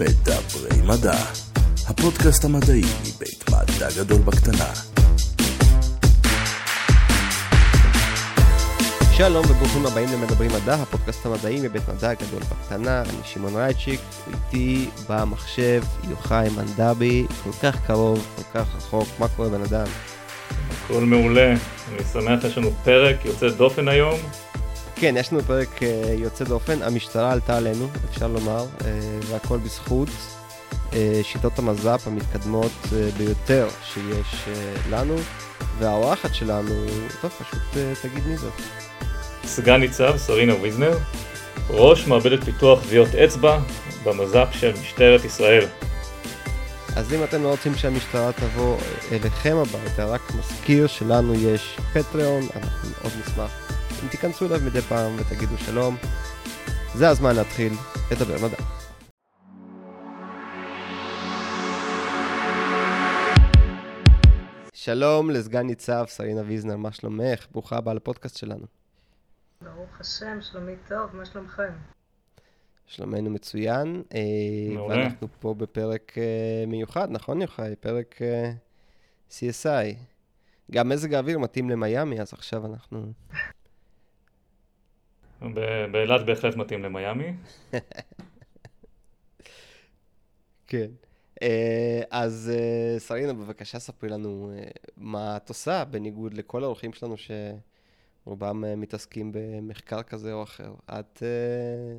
מדברי 0.00 0.82
מדע, 0.86 1.18
הפודקאסט 1.88 2.44
המדעי 2.44 2.82
מבית 3.00 3.44
מדע 3.48 3.88
גדול 3.98 4.18
בקטנה. 4.18 4.72
שלום 9.16 9.44
וברוכים 9.50 9.86
הבאים 9.86 10.08
למדברים 10.12 10.50
מדע, 10.62 10.74
הפודקאסט 10.74 11.26
המדעי 11.26 11.60
מבית 11.60 11.82
מדע 11.88 12.14
גדול 12.14 12.42
בקטנה, 12.42 13.02
אני 13.02 13.18
שמעון 13.24 13.56
רייצ'יק, 13.56 14.00
איתי 14.26 14.88
במחשב 15.08 15.82
יוחאי 16.10 16.48
מנדבי, 16.48 17.26
כל 17.44 17.52
כך 17.62 17.86
קרוב, 17.86 18.26
כל 18.36 18.58
כך 18.58 18.74
רחוק, 18.76 19.08
מה 19.18 19.28
קורה 19.28 19.48
בן 19.48 19.62
אדם? 19.62 19.86
הכל 20.70 21.00
מעולה, 21.00 21.50
אני 21.50 22.04
שמח, 22.12 22.44
יש 22.44 22.58
לנו 22.58 22.70
פרק 22.84 23.24
יוצא 23.24 23.48
דופן 23.48 23.88
היום. 23.88 24.18
כן, 25.00 25.14
יש 25.16 25.32
לנו 25.32 25.42
פרק 25.42 25.68
uh, 25.78 25.84
יוצא 26.18 26.44
דופן, 26.44 26.82
המשטרה 26.82 27.32
עלתה 27.32 27.56
עלינו, 27.56 27.88
אפשר 28.10 28.26
לומר, 28.26 28.66
uh, 28.78 28.84
והכל 29.26 29.58
בזכות 29.58 30.08
uh, 30.90 30.94
שיטות 31.22 31.58
המז"פ 31.58 32.06
המתקדמות 32.06 32.72
ביותר 33.18 33.68
שיש 33.84 34.44
לנו, 34.90 35.16
והאורחת 35.78 36.34
שלנו, 36.34 36.70
טוב, 37.20 37.30
פשוט 37.30 37.62
תגיד 38.02 38.26
מי 38.26 38.36
זאת. 38.36 38.52
סגן 39.44 39.80
ניצב 39.80 40.16
סרינה 40.16 40.54
ויזנר, 40.62 40.98
ראש 41.70 42.06
מעבדת 42.06 42.44
פיתוח 42.44 42.82
טביעות 42.82 43.14
אצבע 43.14 43.58
במז"פ 44.04 44.48
של 44.52 44.72
משטרת 44.82 45.24
ישראל. 45.24 45.66
אז 46.96 47.12
אם 47.12 47.24
אתם 47.24 47.42
לא 47.42 47.48
רוצים 47.48 47.74
שהמשטרה 47.74 48.32
תבוא 48.32 48.76
אליכם 49.12 49.56
הביתה, 49.56 50.04
רק 50.04 50.20
מזכיר 50.38 50.86
שלנו 50.86 51.34
יש 51.34 51.78
פטריון, 51.92 52.42
אנחנו 52.56 52.88
מאוד 53.02 53.12
נשמח 53.26 53.79
אם 54.04 54.08
תיכנסו 54.08 54.46
אליו 54.46 54.58
מדי 54.66 54.80
פעם 54.80 55.12
ותגידו 55.18 55.58
שלום. 55.58 55.96
זה 56.94 57.08
הזמן 57.08 57.36
להתחיל 57.36 57.72
לדבר 58.12 58.34
מדע. 58.46 58.56
שלום 64.72 65.30
לסגן 65.30 65.66
ניצב 65.66 66.04
סרינה 66.08 66.42
ויזנר, 66.46 66.76
מה 66.76 66.92
שלומך? 66.92 67.46
ברוכה 67.52 67.76
הבאה 67.76 67.94
לפודקאסט 67.94 68.36
שלנו. 68.36 68.66
ברוך 69.62 70.00
השם, 70.00 70.40
שלומי 70.40 70.74
טוב, 70.88 71.16
מה 71.16 71.24
שלומכם? 71.24 71.72
שלומנו 72.86 73.30
מצוין, 73.30 74.02
אה, 74.14 74.20
מעולה. 74.74 74.96
ואנחנו 74.96 75.28
פה 75.40 75.54
בפרק 75.54 76.12
אה, 76.18 76.64
מיוחד, 76.66 77.10
נכון 77.10 77.42
יוחאי? 77.42 77.76
פרק 77.80 78.22
אה, 78.22 78.52
CSI. 79.30 79.96
גם 80.70 80.88
מזג 80.88 81.14
האוויר 81.14 81.38
מתאים 81.38 81.70
למיאמי, 81.70 82.20
אז 82.20 82.32
עכשיו 82.32 82.66
אנחנו... 82.66 83.12
ב- 85.42 85.84
באילת 85.92 86.26
בהחלט 86.26 86.56
מתאים 86.56 86.82
למיאמי. 86.82 87.34
כן. 90.66 90.90
אה, 91.42 92.02
אז 92.10 92.52
אה, 92.54 92.98
סרינה, 92.98 93.32
בבקשה 93.32 93.78
ספרי 93.78 94.08
לנו 94.10 94.52
אה, 94.56 94.64
מה 94.96 95.36
את 95.36 95.48
עושה, 95.48 95.84
בניגוד 95.84 96.34
לכל 96.34 96.64
האורחים 96.64 96.92
שלנו 96.92 97.14
שרובם 98.24 98.64
אה, 98.64 98.76
מתעסקים 98.76 99.32
במחקר 99.34 100.02
כזה 100.02 100.32
או 100.32 100.42
אחר. 100.42 100.72
את, 100.86 101.22
אה, 101.22 101.98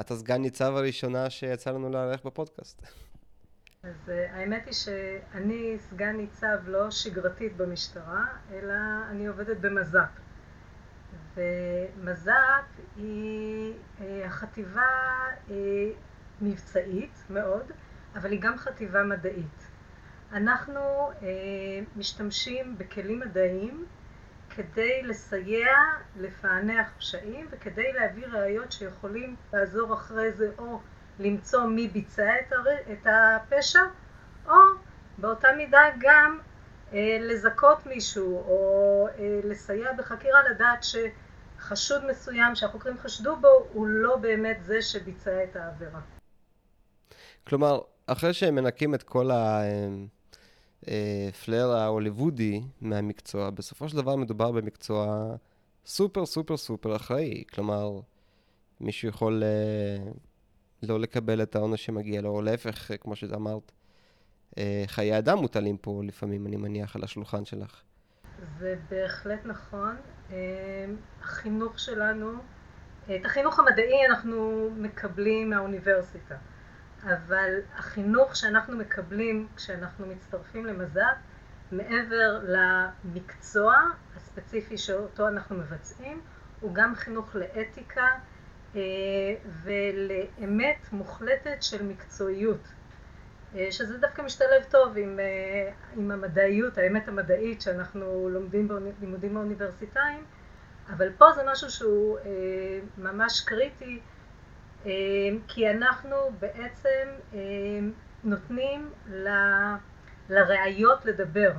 את 0.00 0.10
הסגן 0.10 0.42
ניצב 0.42 0.72
הראשונה 0.76 1.30
שיצא 1.30 1.70
לנו 1.70 1.90
לארח 1.90 2.20
בפודקאסט. 2.24 2.82
אז 3.82 4.08
האמת 4.08 4.66
היא 4.66 4.74
שאני 4.74 5.76
סגן 5.78 6.16
ניצב 6.16 6.56
לא 6.66 6.90
שגרתית 6.90 7.56
במשטרה, 7.56 8.24
אלא 8.52 8.74
אני 9.10 9.26
עובדת 9.26 9.56
במז"פ. 9.56 10.31
ומז"פ 11.36 12.80
היא 12.96 13.72
uh, 13.72 14.02
החטיבה 14.24 14.82
uh, 15.48 15.52
מבצעית 16.40 17.24
מאוד, 17.30 17.72
אבל 18.14 18.30
היא 18.30 18.40
גם 18.40 18.58
חטיבה 18.58 19.02
מדעית. 19.02 19.68
אנחנו 20.32 21.10
uh, 21.10 21.22
משתמשים 21.96 22.78
בכלים 22.78 23.20
מדעיים 23.20 23.84
כדי 24.56 25.02
לסייע 25.02 25.76
לפענח 26.16 26.90
פשעים 26.98 27.46
וכדי 27.50 27.92
להביא 27.92 28.26
ראיות 28.26 28.72
שיכולים 28.72 29.36
לעזור 29.52 29.94
אחרי 29.94 30.32
זה 30.32 30.50
או 30.58 30.80
למצוא 31.18 31.64
מי 31.64 31.88
ביצע 31.88 32.30
את, 32.92 33.06
הפשע, 33.06 33.80
או 34.46 34.54
באותה 35.18 35.48
מידה 35.56 35.80
גם 35.98 36.38
אה, 36.38 36.51
לזכות 37.20 37.86
מישהו, 37.86 38.36
או 38.36 39.06
אה, 39.18 39.40
לסייע 39.44 39.92
בחקירה 39.92 40.40
לדעת 40.50 40.84
שחשוד 40.84 42.02
מסוים 42.10 42.54
שהחוקרים 42.54 42.98
חשדו 42.98 43.36
בו, 43.36 43.66
הוא 43.72 43.86
לא 43.86 44.16
באמת 44.16 44.58
זה 44.64 44.82
שביצע 44.82 45.44
את 45.44 45.56
העבירה. 45.56 46.00
כלומר, 47.46 47.80
אחרי 48.06 48.32
שהם 48.32 48.54
מנקים 48.54 48.94
את 48.94 49.02
כל 49.02 49.30
הפלר 50.82 51.70
ההוליוודי 51.70 52.62
מהמקצוע, 52.80 53.50
בסופו 53.50 53.88
של 53.88 53.96
דבר 53.96 54.16
מדובר 54.16 54.52
במקצוע 54.52 55.26
סופר 55.86 56.26
סופר 56.26 56.56
סופר 56.56 56.96
אחראי. 56.96 57.44
כלומר, 57.54 58.00
מישהו 58.80 59.08
יכול 59.08 59.42
אה, 59.44 60.12
לא 60.82 61.00
לקבל 61.00 61.42
את 61.42 61.56
העונש 61.56 61.84
שמגיע 61.84 62.20
לו, 62.20 62.30
או 62.30 62.42
להפך, 62.42 62.90
אה, 62.90 62.96
כמו 62.96 63.16
שאמרת, 63.16 63.72
אה, 63.72 63.81
חיי 64.86 65.18
אדם 65.18 65.38
מוטלים 65.38 65.76
פה 65.76 66.00
לפעמים, 66.04 66.46
אני 66.46 66.56
מניח, 66.56 66.96
על 66.96 67.04
השולחן 67.04 67.44
שלך. 67.44 67.82
זה 68.58 68.76
בהחלט 68.90 69.40
נכון. 69.44 69.96
אה, 70.32 70.36
החינוך 71.20 71.78
שלנו, 71.78 72.32
את 73.04 73.24
החינוך 73.24 73.58
המדעי 73.58 74.06
אנחנו 74.06 74.68
מקבלים 74.76 75.50
מהאוניברסיטה, 75.50 76.34
אבל 77.02 77.58
החינוך 77.74 78.36
שאנחנו 78.36 78.76
מקבלים 78.76 79.48
כשאנחנו 79.56 80.06
מצטרפים 80.06 80.66
למז"פ, 80.66 81.16
מעבר 81.72 82.40
למקצוע 82.42 83.74
הספציפי 84.16 84.78
שאותו 84.78 85.28
אנחנו 85.28 85.56
מבצעים, 85.56 86.20
הוא 86.60 86.74
גם 86.74 86.94
חינוך 86.94 87.34
לאתיקה 87.34 88.06
אה, 88.76 88.80
ולאמת 89.62 90.92
מוחלטת 90.92 91.62
של 91.62 91.86
מקצועיות. 91.86 92.68
אה, 93.56 93.72
שזה 93.72 93.98
דווקא 93.98 94.22
משתלב 94.22 94.62
טוב 94.70 94.96
עם, 94.96 95.20
אה, 95.20 95.72
עם 95.96 96.10
המדעיות, 96.10 96.78
האמת 96.78 97.08
המדעית 97.08 97.60
שאנחנו 97.62 98.28
לומדים 98.28 98.68
בלימודים 98.68 99.36
האוניברסיטאיים, 99.36 100.24
אבל 100.88 101.12
פה 101.18 101.32
זה 101.32 101.42
משהו 101.46 101.70
שהוא 101.70 102.18
אה, 102.18 102.24
ממש 102.98 103.40
קריטי, 103.40 104.00
כי 105.48 105.70
אנחנו 105.70 106.16
בעצם 106.38 107.08
נותנים 108.24 108.90
ל, 109.10 109.28
לראיות 110.28 111.04
לדבר, 111.04 111.52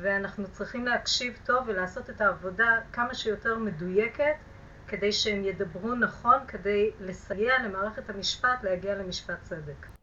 ואנחנו 0.00 0.44
צריכים 0.48 0.86
להקשיב 0.86 1.38
טוב 1.44 1.64
ולעשות 1.66 2.10
את 2.10 2.20
העבודה 2.20 2.80
כמה 2.92 3.14
שיותר 3.14 3.58
מדויקת, 3.58 4.34
כדי 4.88 5.12
שהם 5.12 5.44
ידברו 5.44 5.94
נכון, 5.94 6.38
כדי 6.48 6.90
לסייע 7.00 7.62
למערכת 7.64 8.10
המשפט 8.10 8.62
להגיע 8.62 8.94
למשפט 8.94 9.42
צדק. 9.42 9.93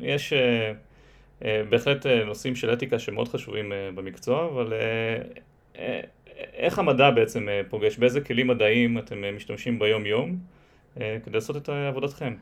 יש 0.00 0.32
אה, 0.32 0.72
אה, 1.44 1.62
בהחלט 1.70 2.06
אה, 2.06 2.24
נושאים 2.24 2.54
של 2.54 2.72
אתיקה 2.72 2.98
שמאוד 2.98 3.28
חשובים 3.28 3.72
אה, 3.72 3.90
במקצוע, 3.94 4.46
אבל 4.46 4.72
אה, 4.72 5.22
אה, 5.78 6.00
איך 6.36 6.78
המדע 6.78 7.10
בעצם 7.10 7.48
אה, 7.48 7.60
פוגש? 7.68 7.98
באיזה 7.98 8.20
כלים 8.20 8.46
מדעיים 8.46 8.98
אתם 8.98 9.24
אה, 9.24 9.32
משתמשים 9.32 9.78
ביום-יום 9.78 10.38
אה, 11.00 11.18
כדי 11.24 11.34
לעשות 11.34 11.56
את 11.56 11.68
עבודתכם? 11.68 12.34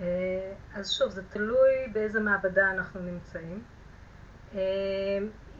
אה, 0.00 0.52
אז 0.74 0.92
שוב, 0.92 1.10
זה 1.10 1.22
תלוי 1.28 1.70
באיזה 1.92 2.20
מעבדה 2.20 2.70
אנחנו 2.70 3.00
נמצאים. 3.00 3.62
אה, 4.54 5.18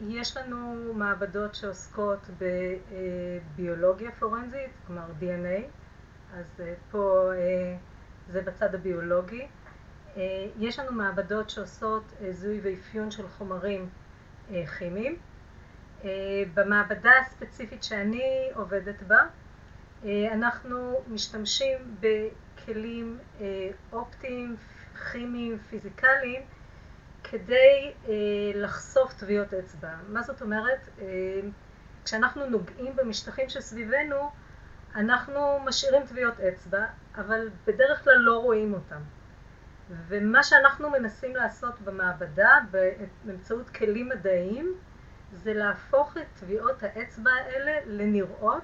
יש 0.09 0.37
לנו 0.37 0.93
מעבדות 0.93 1.55
שעוסקות 1.55 2.29
בביולוגיה 2.37 4.11
פורנזית, 4.19 4.71
כלומר 4.87 5.05
DNA, 5.21 5.63
אז 6.33 6.61
אה, 6.61 6.73
פה 6.91 7.31
אה, 7.33 7.75
זה 8.27 8.41
בצד 8.41 8.75
הביולוגי. 8.75 9.47
אה, 10.17 10.47
יש 10.59 10.79
לנו 10.79 10.91
מעבדות 10.91 11.49
שעושות 11.49 12.03
אה, 12.21 12.31
זיהוי 12.31 12.59
ואפיון 12.63 13.11
של 13.11 13.27
חומרים 13.27 13.89
אה, 14.51 14.67
כימיים. 14.67 15.17
במעבדה 16.53 17.11
הספציפית 17.21 17.83
שאני 17.83 18.49
עובדת 18.55 19.01
בה, 19.03 19.27
אנחנו 20.33 20.99
משתמשים 21.07 21.95
בכלים 21.99 23.19
אופטיים, 23.93 24.55
כימיים, 25.11 25.57
פיזיקליים, 25.69 26.41
כדי 27.23 27.93
לחשוף 28.55 29.13
טביעות 29.13 29.53
אצבע. 29.53 29.95
מה 30.07 30.23
זאת 30.23 30.41
אומרת? 30.41 30.89
כשאנחנו 32.05 32.49
נוגעים 32.49 32.95
במשטחים 32.95 33.49
שסביבנו, 33.49 34.31
אנחנו 34.95 35.59
משאירים 35.65 36.05
טביעות 36.05 36.39
אצבע, 36.39 36.85
אבל 37.15 37.49
בדרך 37.67 38.03
כלל 38.03 38.17
לא 38.17 38.39
רואים 38.39 38.73
אותם. 38.73 39.01
ומה 40.07 40.43
שאנחנו 40.43 40.89
מנסים 40.89 41.35
לעשות 41.35 41.81
במעבדה 41.81 42.59
באמצעות 42.71 43.69
כלים 43.69 44.09
מדעיים 44.09 44.73
זה 45.33 45.53
להפוך 45.53 46.17
את 46.17 46.25
טביעות 46.39 46.83
האצבע 46.83 47.31
האלה 47.31 47.71
לנראות 47.85 48.63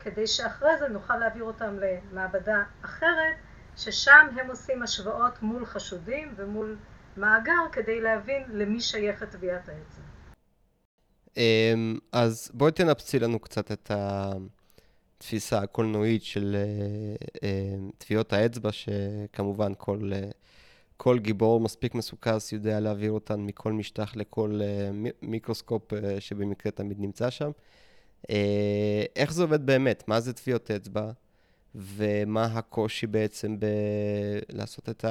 כדי 0.00 0.26
שאחרי 0.26 0.78
זה 0.78 0.88
נוכל 0.88 1.16
להעביר 1.16 1.44
אותם 1.44 1.76
למעבדה 1.78 2.62
אחרת 2.82 3.36
ששם 3.76 4.26
הם 4.40 4.50
עושים 4.50 4.82
השוואות 4.82 5.42
מול 5.42 5.66
חשודים 5.66 6.34
ומול 6.36 6.76
מאגר 7.16 7.62
כדי 7.72 8.00
להבין 8.00 8.42
למי 8.48 8.80
שייכת 8.80 9.30
טביעת 9.30 9.68
האצבע. 9.68 10.04
אמ, 11.36 11.98
אז 12.12 12.50
בואי 12.54 12.72
תנפצי 12.72 13.18
לנו 13.18 13.38
קצת 13.38 13.72
את 13.72 13.90
התפיסה 15.16 15.58
הקולנועית 15.58 16.22
של 16.22 16.56
אה, 16.56 17.48
אמ, 17.48 17.90
טביעות 17.98 18.32
האצבע, 18.32 18.70
שכמובן 18.72 19.72
כל, 19.78 20.10
אה, 20.14 20.30
כל 21.00 21.18
גיבור 21.18 21.60
מספיק 21.60 21.94
מסוכס 21.94 22.52
יודע 22.52 22.80
להעביר 22.80 23.12
אותן 23.12 23.40
מכל 23.40 23.72
משטח 23.72 24.16
לכל 24.16 24.60
אה, 24.62 24.90
מיקרוסקופ 25.22 25.82
שבמקרה 26.18 26.72
תמיד 26.72 27.00
נמצא 27.00 27.30
שם. 27.30 27.50
איך 29.16 29.32
זה 29.32 29.42
עובד 29.42 29.66
באמת? 29.66 30.08
מה 30.08 30.20
זה 30.20 30.32
טביעות 30.32 30.70
אצבע? 30.70 31.10
ומה 31.74 32.44
הקושי 32.44 33.06
בעצם 33.06 33.56
בלעשות 33.58 34.88
את 34.88 35.04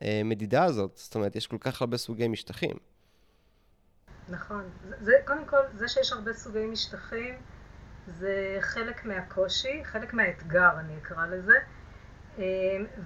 המדידה 0.00 0.64
הזאת? 0.64 0.96
זאת 0.96 1.14
אומרת, 1.14 1.36
יש 1.36 1.46
כל 1.46 1.58
כך 1.60 1.80
הרבה 1.80 1.96
סוגי 1.96 2.28
משטחים. 2.28 2.76
נכון. 4.28 4.64
זה, 4.88 4.96
זה, 5.00 5.12
קודם 5.24 5.46
כל, 5.46 5.60
זה 5.76 5.88
שיש 5.88 6.12
הרבה 6.12 6.32
סוגי 6.32 6.66
משטחים 6.66 7.34
זה 8.06 8.56
חלק 8.60 9.04
מהקושי, 9.04 9.84
חלק 9.84 10.14
מהאתגר 10.14 10.70
אני 10.80 10.98
אקרא 10.98 11.26
לזה. 11.26 11.54
אה, 12.38 12.44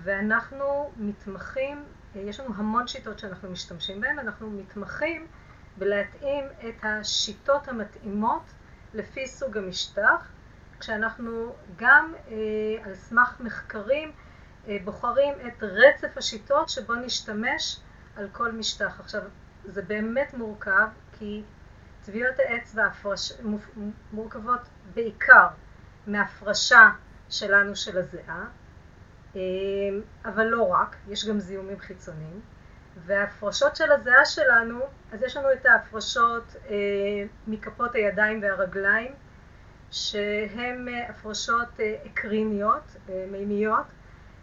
ואנחנו 0.03 0.91
מתמחים, 0.97 1.85
אה, 2.17 2.21
יש 2.21 2.41
לנו 2.41 2.55
המון 2.57 2.87
שיטות 2.87 3.19
שאנחנו 3.19 3.51
משתמשים 3.51 4.01
בהן, 4.01 4.19
אנחנו 4.19 4.51
מתמחים 4.51 5.27
בלהתאים 5.77 6.45
את 6.69 6.75
השיטות 6.83 7.69
המתאימות 7.69 8.43
לפי 8.95 9.27
סוג 9.27 9.57
המשטח, 9.57 10.31
כשאנחנו 10.81 11.55
גם 11.77 12.13
אה, 12.29 12.35
על 12.85 12.95
סמך 12.95 13.41
מחקרים 13.41 14.13
בוחרים 14.85 15.35
את 15.47 15.63
רצף 15.63 16.17
השיטות 16.17 16.69
שבו 16.69 16.95
נשתמש 16.95 17.81
על 18.17 18.29
כל 18.33 18.53
משטח. 18.53 19.01
עכשיו, 19.01 19.23
זה 19.65 19.83
באמת 19.83 20.35
מורכב, 20.35 20.89
כי 21.13 21.43
טביעות 22.05 22.35
האצבע 22.39 22.85
הפרש... 22.85 23.33
מורכבות 24.13 24.61
בעיקר 24.95 25.47
מהפרשה 26.07 26.91
שלנו 27.29 27.77
של 27.77 27.99
הזיעה, 27.99 28.41
אה, 28.41 28.47
אבל 30.25 30.45
לא 30.45 30.63
רק, 30.63 30.97
יש 31.09 31.29
גם 31.29 31.39
זיהומים 31.39 31.79
חיצוניים. 31.79 32.41
וההפרשות 33.07 33.77
של 33.77 33.93
הזיעה 33.93 34.25
שלנו, 34.25 34.81
אז 35.13 35.23
יש 35.23 35.37
לנו 35.37 35.53
את 35.53 35.67
ההפרשות 35.67 36.57
אה, 36.71 36.75
מכפות 37.47 37.95
הידיים 37.95 38.43
והרגליים, 38.43 39.13
שהן 39.91 40.89
אה, 40.89 41.09
הפרשות 41.09 41.81
אקריניות, 42.07 42.97
מימיות, 43.31 43.87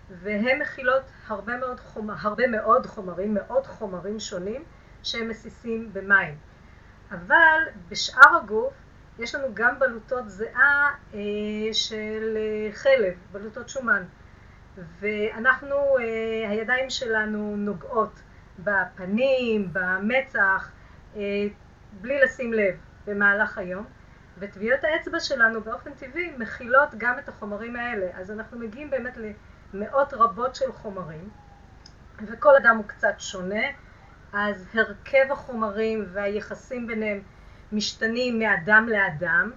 והן 0.09 0.61
מכילות 0.61 1.03
הרבה 1.27 1.57
מאוד, 1.57 1.79
חומר, 1.79 2.13
הרבה 2.17 2.47
מאוד 2.47 2.85
חומרים, 2.85 3.33
מאוד 3.33 3.67
חומרים 3.67 4.19
שונים, 4.19 4.63
שהם 5.03 5.29
מסיסים 5.29 5.89
במים. 5.93 6.37
אבל 7.11 7.59
בשאר 7.89 8.37
הגוף 8.43 8.73
יש 9.19 9.35
לנו 9.35 9.47
גם 9.53 9.79
בלוטות 9.79 10.29
זיעה 10.29 10.91
אה, 11.13 11.19
של 11.73 12.37
אה, 12.37 12.71
חלב, 12.73 13.13
בלוטות 13.31 13.69
שומן. 13.69 14.03
ואנחנו, 14.99 15.75
אה, 15.75 16.49
הידיים 16.49 16.89
שלנו 16.89 17.55
נוגעות 17.57 18.21
בפנים, 18.59 19.69
במצח, 19.73 20.71
אה, 21.15 21.21
בלי 22.01 22.21
לשים 22.21 22.53
לב 22.53 22.75
במהלך 23.07 23.57
היום. 23.57 23.85
וטביעות 24.39 24.79
האצבע 24.83 25.19
שלנו 25.19 25.61
באופן 25.61 25.93
טבעי 25.93 26.33
מכילות 26.37 26.89
גם 26.97 27.19
את 27.19 27.29
החומרים 27.29 27.75
האלה. 27.75 28.05
אז 28.13 28.31
אנחנו 28.31 28.59
מגיעים 28.59 28.89
באמת 28.89 29.17
למאות 29.73 30.13
רבות 30.13 30.55
של 30.55 30.71
חומרים, 30.71 31.29
וכל 32.21 32.55
אדם 32.55 32.77
הוא 32.77 32.85
קצת 32.87 33.15
שונה. 33.17 33.65
אז 34.33 34.67
הרכב 34.73 35.31
החומרים 35.31 36.05
והיחסים 36.13 36.87
ביניהם 36.87 37.21
משתנים 37.71 38.39
מאדם 38.39 38.89
לאדם, 38.89 39.51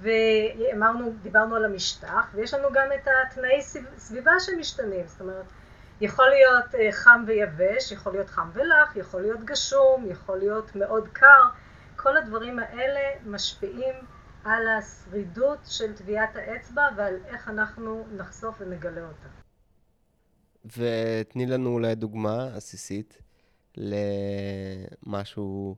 ואמרנו, 0.00 1.12
דיברנו 1.22 1.56
על 1.56 1.64
המשטח, 1.64 2.30
ויש 2.34 2.54
לנו 2.54 2.68
גם 2.72 2.86
את 2.94 3.08
התנאי 3.26 3.62
סביבה 3.96 4.32
שמשתנים, 4.40 5.06
זאת 5.06 5.20
אומרת, 5.20 5.44
יכול 6.00 6.28
להיות 6.28 6.74
אה, 6.74 6.92
חם 6.92 7.24
ויבש, 7.26 7.92
יכול 7.92 8.12
להיות 8.12 8.30
חם 8.30 8.50
ולח, 8.52 8.96
יכול 8.96 9.22
להיות 9.22 9.44
גשום, 9.44 10.06
יכול 10.10 10.38
להיות 10.38 10.76
מאוד 10.76 11.08
קר, 11.12 11.42
כל 11.96 12.16
הדברים 12.16 12.58
האלה 12.58 13.00
משפיעים 13.26 13.94
על 14.44 14.68
השרידות 14.68 15.58
של 15.66 15.96
טביעת 15.96 16.36
האצבע 16.36 16.88
ועל 16.96 17.14
איך 17.26 17.48
אנחנו 17.48 18.06
נחשוף 18.16 18.56
ונגלה 18.60 19.08
אותה. 19.08 19.28
ותני 20.64 21.46
לנו 21.46 21.70
אולי 21.70 21.94
דוגמה 21.94 22.46
עסיסית 22.56 23.18
למשהו 23.76 25.76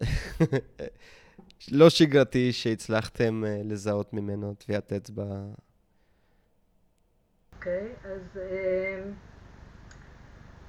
לא 1.70 1.90
שגרתי 1.90 2.52
שהצלחתם 2.52 3.44
אה, 3.44 3.60
לזהות 3.64 4.12
ממנו 4.12 4.54
טביעת 4.54 4.92
אצבע. 4.92 5.24
אוקיי, 7.54 7.88
okay, 8.04 8.06
אז 8.06 8.38
אה, 8.38 9.02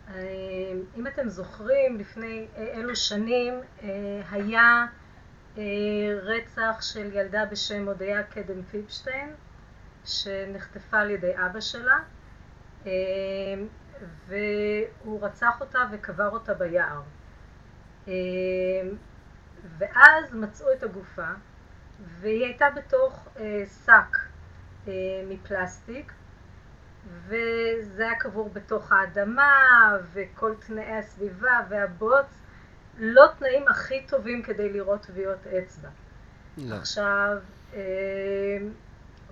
אה, 0.08 0.74
אם 0.98 1.08
אתם 1.08 1.30
זוכרים, 1.30 1.98
לפני 1.98 2.48
אילו 2.58 2.96
שנים 2.96 3.54
היה 4.32 4.86
רצח 6.22 6.82
של 6.82 7.10
ילדה 7.14 7.46
בשם 7.46 7.88
הודיה 7.88 8.24
קדם 8.24 8.64
פיפשטיין, 8.72 9.30
שנחטפה 10.06 11.00
על 11.00 11.10
ידי 11.10 11.32
אבא 11.36 11.60
שלה. 11.60 12.00
והוא 14.28 15.22
רצח 15.22 15.62
אותה 15.62 15.80
וקבר 15.92 16.30
אותה 16.30 16.54
ביער. 16.54 17.02
ואז 19.78 20.34
מצאו 20.34 20.68
את 20.74 20.84
הגופה, 20.84 21.28
והיא 22.20 22.46
הייתה 22.46 22.66
בתוך 22.76 23.28
אה, 23.40 23.64
שק 23.86 24.18
אה, 24.88 24.94
מפלסטיק, 25.30 26.12
וזה 27.28 28.04
היה 28.04 28.16
קבור 28.16 28.50
בתוך 28.54 28.92
האדמה, 28.92 29.54
וכל 30.14 30.54
תנאי 30.68 30.96
הסביבה 30.96 31.60
והבוץ, 31.70 32.42
לא 32.98 33.26
תנאים 33.40 33.68
הכי 33.68 34.06
טובים 34.08 34.44
כדי 34.44 34.74
לראות 34.74 35.02
טביעות 35.02 35.48
אצבע. 35.48 35.90
לא. 36.58 36.76
עכשיו, 36.76 37.38
אמ, 37.74 37.80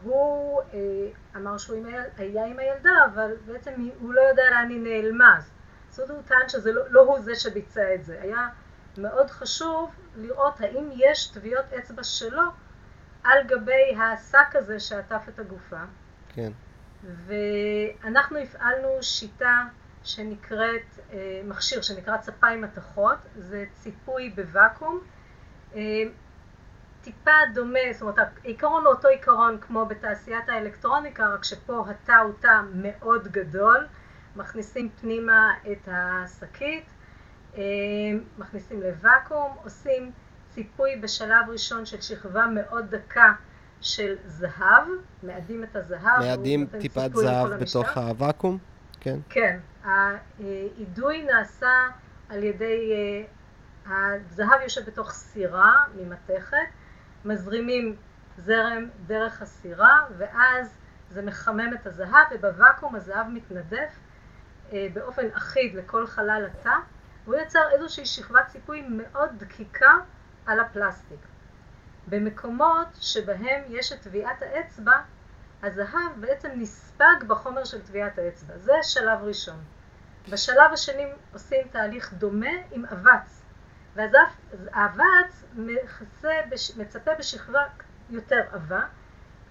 הוא 0.03 0.61
אה, 0.73 0.79
אמר 1.35 1.57
שהוא 1.57 1.77
עם 1.77 1.85
היל... 1.85 2.01
היה 2.17 2.45
עם 2.45 2.59
הילדה, 2.59 3.05
אבל 3.13 3.31
בעצם 3.45 3.71
הוא 3.99 4.13
לא 4.13 4.21
יודע 4.21 4.43
לאן 4.51 4.69
היא 4.69 4.81
נעלמה. 4.81 5.39
זאת 5.89 5.99
אומרת, 5.99 6.15
הוא 6.15 6.27
טען 6.27 6.49
שזה 6.49 6.71
לא, 6.71 6.81
לא 6.89 7.01
הוא 7.01 7.19
זה 7.19 7.35
שביצע 7.35 7.95
את 7.95 8.05
זה. 8.05 8.21
היה 8.21 8.49
מאוד 8.97 9.29
חשוב 9.29 9.91
לראות 10.15 10.61
האם 10.61 10.89
יש 10.95 11.27
טביעות 11.27 11.65
אצבע 11.73 12.03
שלו 12.03 12.43
על 13.23 13.43
גבי 13.47 13.95
השק 14.01 14.55
הזה 14.55 14.79
שעטף 14.79 15.21
את 15.29 15.39
הגופה. 15.39 15.81
כן. 16.29 16.51
ואנחנו 17.03 18.37
הפעלנו 18.37 18.87
שיטה 19.01 19.63
שנקראת, 20.03 20.99
אה, 21.13 21.41
מכשיר 21.43 21.81
שנקרא 21.81 22.17
צפיים 22.17 22.61
מתכות, 22.61 23.17
זה 23.35 23.65
ציפוי 23.73 24.29
בוואקום. 24.29 24.99
אה, 25.75 25.81
טיפה 27.01 27.31
דומה, 27.53 27.79
זאת 27.93 28.01
אומרת 28.01 28.17
העיקרון 28.43 28.85
הוא 28.85 28.93
אותו 28.93 29.07
עיקרון 29.07 29.57
כמו 29.61 29.85
בתעשיית 29.85 30.49
האלקטרוניקה, 30.49 31.27
רק 31.27 31.43
שפה 31.43 31.85
התא 31.89 32.11
הוא 32.11 32.33
תא 32.39 32.61
מאוד 32.73 33.27
גדול, 33.27 33.87
מכניסים 34.35 34.89
פנימה 35.01 35.53
את 35.71 35.87
השקית, 35.91 36.85
מכניסים 38.37 38.81
לוואקום, 38.81 39.55
עושים 39.63 40.11
ציפוי 40.49 40.95
בשלב 40.95 41.49
ראשון 41.49 41.85
של 41.85 42.01
שכבה 42.01 42.45
מאוד 42.47 42.95
דקה 42.95 43.33
של 43.81 44.15
זהב, 44.25 44.87
מאדים 45.23 45.63
את 45.63 45.75
הזהב. 45.75 46.19
מאדים 46.19 46.67
טיפת 46.79 47.09
זהב 47.13 47.47
בתוך 47.53 47.97
הוואקום? 47.97 48.57
כן. 48.99 49.19
כן. 49.29 49.59
האידוי 49.83 51.23
נעשה 51.23 51.87
על 52.29 52.43
ידי, 52.43 52.91
אה, 53.87 54.15
הזהב 54.25 54.61
יושב 54.63 54.85
בתוך 54.85 55.11
סירה 55.11 55.83
ממתכת, 55.95 56.57
מזרימים 57.25 57.95
זרם 58.37 58.89
דרך 59.07 59.41
הסירה, 59.41 60.05
ואז 60.17 60.77
זה 61.09 61.21
מחמם 61.21 61.73
את 61.81 61.87
הזהב, 61.87 62.27
ובוואקום 62.31 62.95
הזהב 62.95 63.27
מתנדף 63.27 63.99
אה, 64.73 64.87
באופן 64.93 65.27
אחיד 65.33 65.75
לכל 65.75 66.07
חלל 66.07 66.47
התא, 66.51 66.75
והוא 67.25 67.35
יצר 67.35 67.69
איזושהי 67.71 68.05
שכבת 68.05 68.47
ציפוי 68.47 68.81
מאוד 68.89 69.29
דקיקה 69.37 69.93
על 70.45 70.59
הפלסטיק. 70.59 71.19
במקומות 72.07 72.87
שבהם 73.01 73.63
יש 73.67 73.91
את 73.91 74.01
טביעת 74.01 74.41
האצבע, 74.41 75.01
הזהב 75.63 76.11
בעצם 76.19 76.49
נספג 76.55 77.23
בחומר 77.27 77.63
של 77.63 77.81
טביעת 77.81 78.17
האצבע. 78.19 78.57
זה 78.57 78.73
שלב 78.83 79.19
ראשון. 79.23 79.63
בשלב 80.29 80.73
השני 80.73 81.05
עושים 81.33 81.67
תהליך 81.71 82.13
דומה 82.13 82.51
עם 82.71 82.85
אבץ. 82.85 83.41
והאבץ 83.95 85.43
מכסה, 85.53 86.33
מצפה 86.77 87.11
בשכבה 87.19 87.63
יותר 88.09 88.41
עבה, 88.51 88.81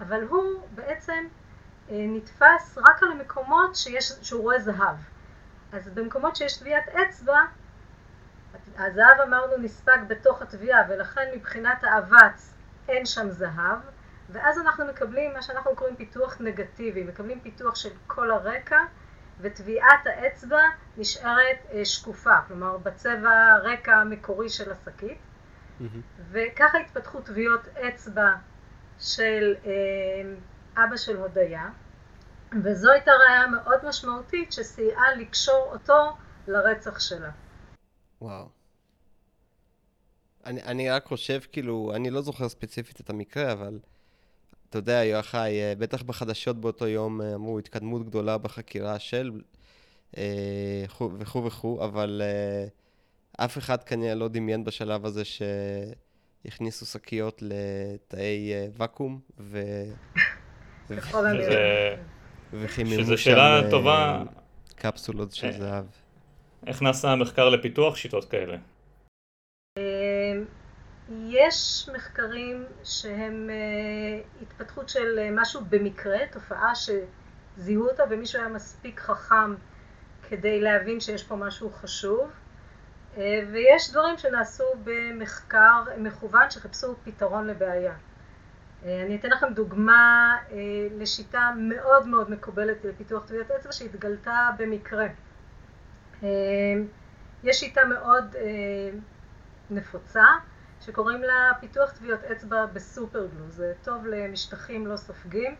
אבל 0.00 0.22
הוא 0.22 0.68
בעצם 0.74 1.26
נתפס 1.88 2.78
רק 2.78 3.02
על 3.02 3.10
המקומות 3.12 3.76
שיש, 3.76 4.12
שהוא 4.22 4.42
רואה 4.42 4.58
זהב. 4.58 4.96
אז 5.72 5.88
במקומות 5.88 6.36
שיש 6.36 6.56
טביעת 6.56 6.88
אצבע, 6.88 7.40
הזהב 8.78 9.20
אמרנו 9.26 9.56
נספג 9.56 9.98
בתוך 10.08 10.42
הטביעה, 10.42 10.82
ולכן 10.88 11.30
מבחינת 11.34 11.84
האבץ 11.84 12.54
אין 12.88 13.06
שם 13.06 13.30
זהב, 13.30 13.78
ואז 14.30 14.58
אנחנו 14.58 14.86
מקבלים 14.86 15.32
מה 15.32 15.42
שאנחנו 15.42 15.76
קוראים 15.76 15.96
פיתוח 15.96 16.36
נגטיבי, 16.40 17.04
מקבלים 17.04 17.40
פיתוח 17.40 17.74
של 17.74 17.90
כל 18.06 18.30
הרקע, 18.30 18.78
וטביעת 19.40 20.06
האצבע 20.06 20.62
נשארת 20.96 21.58
אה, 21.72 21.84
שקופה, 21.84 22.40
כלומר 22.48 22.76
בצבע 22.76 23.56
רקע 23.62 23.96
המקורי 23.96 24.48
של 24.48 24.72
השקית, 24.72 25.18
mm-hmm. 25.18 25.84
וככה 26.30 26.78
התפתחו 26.78 27.20
טביעות 27.20 27.68
אצבע 27.68 28.34
של 28.98 29.54
אה, 29.66 30.84
אבא 30.84 30.96
של 30.96 31.16
הודיה, 31.16 31.68
וזו 32.62 32.90
הייתה 32.92 33.10
ראיה 33.10 33.46
מאוד 33.46 33.86
משמעותית 33.88 34.52
שסייעה 34.52 35.14
לקשור 35.14 35.68
אותו 35.72 36.16
לרצח 36.46 37.00
שלה. 37.00 37.30
וואו. 38.20 38.48
אני, 40.46 40.62
אני 40.62 40.90
רק 40.90 41.06
חושב, 41.06 41.40
כאילו, 41.52 41.92
אני 41.94 42.10
לא 42.10 42.20
זוכר 42.20 42.48
ספציפית 42.48 43.00
את 43.00 43.10
המקרה, 43.10 43.52
אבל 43.52 43.78
אתה 44.74 44.78
יודע, 44.78 45.04
יוחאי, 45.04 45.60
אה, 45.60 45.72
בטח 45.78 46.02
בחדשות 46.02 46.60
באותו 46.60 46.88
יום 46.88 47.20
אה, 47.20 47.34
אמרו 47.34 47.58
התקדמות 47.58 48.06
גדולה 48.06 48.38
בחקירה 48.38 48.98
של 48.98 49.30
אה, 50.16 50.84
וכו' 51.18 51.44
וכו', 51.44 51.84
אבל 51.84 52.22
אף 53.36 53.58
אחד 53.58 53.82
כנראה 53.82 54.14
לא 54.14 54.28
דמיין 54.28 54.64
בשלב 54.64 55.06
הזה 55.06 55.22
שהכניסו 55.24 56.86
שקיות 56.86 57.42
לתאי 57.42 58.52
ואקום, 58.76 59.20
ו... 59.40 59.62
וחיממו 62.52 63.16
שם 63.16 63.60
טובה. 63.70 64.22
קפסולות 64.74 65.32
של 65.32 65.52
זהב. 65.52 65.84
איך 66.66 66.82
נעשה 66.82 67.08
המחקר 67.08 67.48
לפיתוח 67.48 67.96
שיטות 67.96 68.24
כאלה? 68.24 68.56
יש 71.34 71.88
מחקרים 71.94 72.64
שהם 72.84 73.50
uh, 73.50 74.42
התפתחות 74.42 74.88
של 74.88 75.18
uh, 75.18 75.40
משהו 75.40 75.60
במקרה, 75.68 76.18
תופעה 76.32 76.72
שזיהו 76.74 77.88
אותה 77.88 78.02
ומישהו 78.10 78.40
היה 78.40 78.48
מספיק 78.48 79.00
חכם 79.00 79.54
כדי 80.28 80.60
להבין 80.60 81.00
שיש 81.00 81.24
פה 81.24 81.36
משהו 81.36 81.70
חשוב, 81.70 82.30
uh, 83.14 83.18
ויש 83.52 83.90
דברים 83.90 84.18
שנעשו 84.18 84.64
במחקר 84.84 85.82
מכוון 85.98 86.50
שחיפשו 86.50 86.94
פתרון 87.04 87.46
לבעיה. 87.46 87.94
אני 88.82 89.16
אתן 89.16 89.30
לכם 89.30 89.54
דוגמה 89.54 90.36
לשיטה 90.98 91.50
מאוד 91.56 92.06
מאוד 92.06 92.30
מקובלת 92.30 92.84
לפיתוח 92.84 93.26
טביעת 93.26 93.50
אצבע 93.50 93.72
שהתגלתה 93.72 94.50
במקרה. 94.58 95.06
יש 97.44 97.56
שיטה 97.60 97.84
מאוד 97.84 98.36
נפוצה 99.70 100.24
שקוראים 100.86 101.22
לה 101.22 101.50
פיתוח 101.60 101.90
טביעות 101.92 102.24
אצבע 102.24 102.66
בסופרגלו. 102.66 103.50
זה 103.50 103.72
טוב 103.82 104.06
למשטחים 104.06 104.86
לא 104.86 104.96
סופגים. 104.96 105.56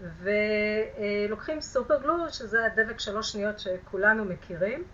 ולוקחים 0.00 1.60
סופרגלו, 1.60 2.28
שזה 2.28 2.66
הדבק 2.66 3.00
שלוש 3.00 3.32
שניות 3.32 3.58
שכולנו 3.58 4.24
מכירים, 4.24 4.84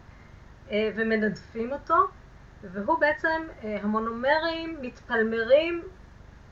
ומנדפים 0.72 1.72
אותו, 1.72 1.94
והוא 2.62 2.98
בעצם, 2.98 3.42
המונומרים 3.62 4.78
מתפלמרים 4.80 5.84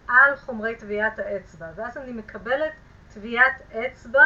על 0.08 0.36
חומרי 0.36 0.76
טביעת 0.76 1.18
האצבע, 1.18 1.66
ואז 1.74 1.96
אני 1.96 2.12
מקבלת 2.12 2.72
טביעת 3.14 3.62
אצבע 3.72 4.24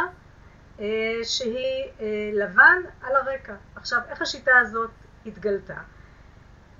שהיא 1.22 1.92
לבן 2.32 2.78
על 3.02 3.16
הרקע. 3.16 3.54
עכשיו, 3.74 4.00
איך 4.08 4.22
השיטה 4.22 4.58
הזאת 4.58 4.90
התגלתה? 5.26 5.76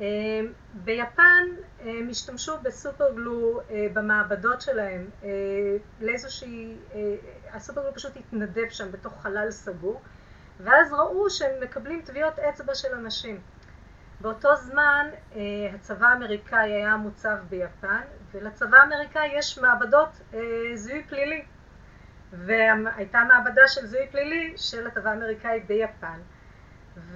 אמ, 0.01 0.53
ביפן 0.75 1.47
הם 1.81 2.09
השתמשו 2.11 2.53
בסופרגלו 2.63 3.61
אה, 3.71 3.87
במעבדות 3.93 4.61
שלהם 4.61 5.11
אה, 5.25 5.29
לאיזושהי, 6.01 6.77
אה, 6.95 7.15
הסופרגלו 7.53 7.95
פשוט 7.95 8.17
התנדב 8.17 8.69
שם 8.71 8.93
בתוך 8.93 9.23
חלל 9.23 9.51
סגור 9.51 10.01
ואז 10.61 10.93
ראו 10.93 11.31
שהם 11.31 11.63
מקבלים 11.63 12.03
טביעות 12.03 12.39
אצבע 12.39 12.75
של 12.75 12.95
אנשים. 12.95 13.41
באותו 14.21 14.57
זמן 14.57 15.07
הצבא 15.75 16.07
האמריקאי 16.07 16.73
היה 16.73 16.97
מוצב 16.97 17.37
ביפן 17.49 18.01
ולצבא 18.33 18.79
האמריקאי 18.79 19.29
יש 19.35 19.59
מעבדות 19.59 20.09
זיהוי 20.75 21.03
פלילי 21.03 21.45
והייתה 22.33 23.25
מעבדה 23.29 23.63
של 23.69 23.87
זיהוי 23.87 24.07
פלילי 24.09 24.53
של 24.57 24.87
הצבא 24.87 25.11
האמריקאי 25.11 25.61
ביפן. 25.61 26.19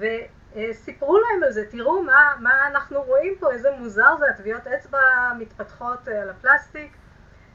אה, 0.02 0.26
סיפרו 0.72 1.18
להם 1.18 1.42
על 1.42 1.52
זה, 1.52 1.64
תראו 1.70 2.02
מה, 2.02 2.34
מה 2.40 2.66
אנחנו 2.66 3.02
רואים 3.02 3.34
פה, 3.40 3.52
איזה 3.52 3.68
מוזר 3.78 4.16
זה, 4.18 4.26
הטביעות 4.30 4.66
אצבע 4.66 4.98
מתפתחות 5.38 6.08
אה, 6.08 6.22
על 6.22 6.30
הפלסטיק, 6.30 6.96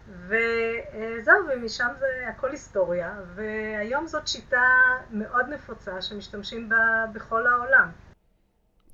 וזהו, 0.09 1.35
ומשם 1.49 1.87
זה 1.99 2.27
הכל 2.29 2.51
היסטוריה, 2.51 3.15
והיום 3.35 4.07
זאת 4.07 4.27
שיטה 4.27 4.63
מאוד 5.11 5.45
נפוצה 5.49 6.01
שמשתמשים 6.01 6.69
בה 6.69 7.05
בכל 7.13 7.47
העולם. 7.47 7.91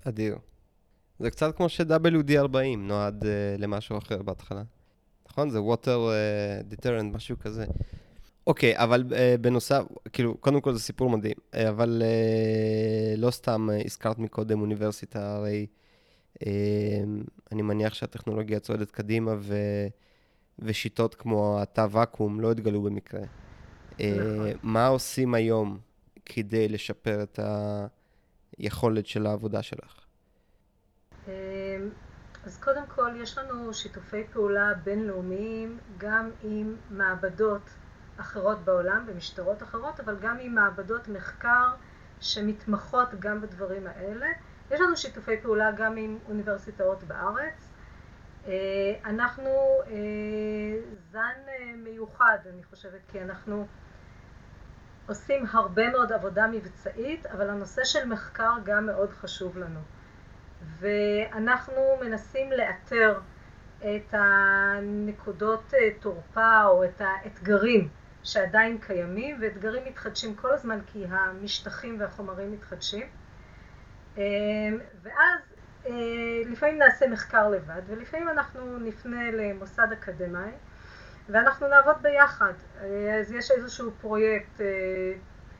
אדיר. 0.07 0.37
זה 1.19 1.31
קצת 1.31 1.55
כמו 1.57 1.69
ש-WD-40 1.69 2.77
נועד 2.77 3.23
uh, 3.23 3.25
למשהו 3.57 3.97
אחר 3.97 4.21
בהתחלה. 4.21 4.61
נכון? 5.29 5.49
זה 5.49 5.59
water 5.59 5.85
uh, 5.85 6.73
deterrent, 6.73 7.15
משהו 7.15 7.39
כזה. 7.39 7.65
אוקיי, 8.47 8.77
אבל 8.77 9.03
uh, 9.09 9.41
בנוסף, 9.41 9.83
כאילו, 10.13 10.37
קודם 10.37 10.61
כל 10.61 10.73
זה 10.73 10.79
סיפור 10.79 11.09
מדהים, 11.09 11.35
אה, 11.53 11.69
אבל 11.69 12.01
uh, 12.01 13.19
לא 13.19 13.31
סתם 13.31 13.69
uh, 13.71 13.85
הזכרת 13.85 14.19
מקודם 14.19 14.61
אוניברסיטה, 14.61 15.35
הרי 15.35 15.67
uh, 16.33 16.45
אני 17.51 17.61
מניח 17.61 17.93
שהטכנולוגיה 17.93 18.59
צועדת 18.59 18.91
קדימה 18.91 19.33
ו, 19.39 19.55
ושיטות 20.59 21.15
כמו 21.15 21.61
התא 21.61 21.87
ואקום 21.91 22.39
לא 22.39 22.51
התגלו 22.51 22.81
במקרה. 22.81 23.21
Uh, 23.91 24.01
מה 24.63 24.87
עושים 24.87 25.33
היום 25.33 25.79
כדי 26.25 26.67
לשפר 26.67 27.23
את 27.23 27.39
היכולת 28.57 29.07
של 29.07 29.25
העבודה 29.25 29.61
שלך? 29.61 29.99
אז 32.45 32.57
קודם 32.59 32.83
כל, 32.95 33.11
יש 33.21 33.37
לנו 33.37 33.73
שיתופי 33.73 34.23
פעולה 34.33 34.73
בינלאומיים 34.83 35.77
גם 35.97 36.29
עם 36.43 36.75
מעבדות 36.89 37.61
אחרות 38.17 38.59
בעולם, 38.59 39.05
במשטרות 39.05 39.63
אחרות, 39.63 39.99
אבל 39.99 40.15
גם 40.21 40.37
עם 40.39 40.55
מעבדות 40.55 41.07
מחקר 41.07 41.73
שמתמחות 42.19 43.09
גם 43.19 43.41
בדברים 43.41 43.87
האלה. 43.87 44.27
יש 44.71 44.81
לנו 44.81 44.97
שיתופי 44.97 45.37
פעולה 45.41 45.71
גם 45.71 45.97
עם 45.97 46.17
אוניברסיטאות 46.27 47.03
בארץ. 47.03 47.69
אה, 48.47 48.51
אנחנו 49.05 49.49
אה, 49.87 49.93
זן 51.11 51.39
אה, 51.47 51.75
מיוחד, 51.75 52.37
אני 52.53 52.63
חושבת, 52.63 52.99
כי 53.07 53.21
אנחנו 53.21 53.67
עושים 55.07 55.45
הרבה 55.51 55.89
מאוד 55.89 56.11
עבודה 56.11 56.47
מבצעית, 56.47 57.25
אבל 57.25 57.49
הנושא 57.49 57.83
של 57.83 58.05
מחקר 58.05 58.51
גם 58.63 58.85
מאוד 58.85 59.09
חשוב 59.13 59.57
לנו. 59.57 59.79
ואנחנו 60.79 61.81
מנסים 62.01 62.51
לאתר 62.51 63.19
את 63.79 64.13
הנקודות 64.13 65.73
תורפה 65.99 66.63
או 66.65 66.83
את 66.83 67.01
האתגרים 67.01 67.89
שעדיין 68.23 68.77
קיימים, 68.77 69.37
ואתגרים 69.41 69.83
מתחדשים 69.85 70.35
כל 70.35 70.51
הזמן 70.51 70.79
כי 70.85 71.05
המשטחים 71.09 71.99
והחומרים 71.99 72.51
מתחדשים. 72.51 73.07
אמ, 74.17 74.21
ואז 75.03 75.39
אה, 75.85 75.91
לפעמים 76.51 76.77
נעשה 76.77 77.07
מחקר 77.07 77.49
לבד, 77.49 77.81
ולפעמים 77.87 78.29
אנחנו 78.29 78.79
נפנה 78.79 79.31
למוסד 79.31 79.87
אקדמאי, 79.93 80.51
ואנחנו 81.29 81.67
נעבוד 81.67 81.95
ביחד. 82.01 82.53
אה, 82.81 83.19
אז 83.19 83.31
יש 83.31 83.51
איזשהו 83.51 83.91
פרויקט 84.01 84.61
אה, 84.61 84.65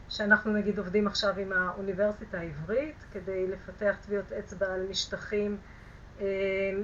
שאנחנו 0.10 0.54
נגיד 0.54 0.78
עובדים 0.78 1.08
עכשיו 1.08 1.34
עם 1.38 1.52
האוניברסיטה 1.52 2.40
העברית, 2.40 3.06
כדי 3.12 3.48
לפתח 3.48 3.96
טביעות 4.06 4.32
אצבע 4.32 4.74
על 4.74 4.88
משטחים 4.90 5.58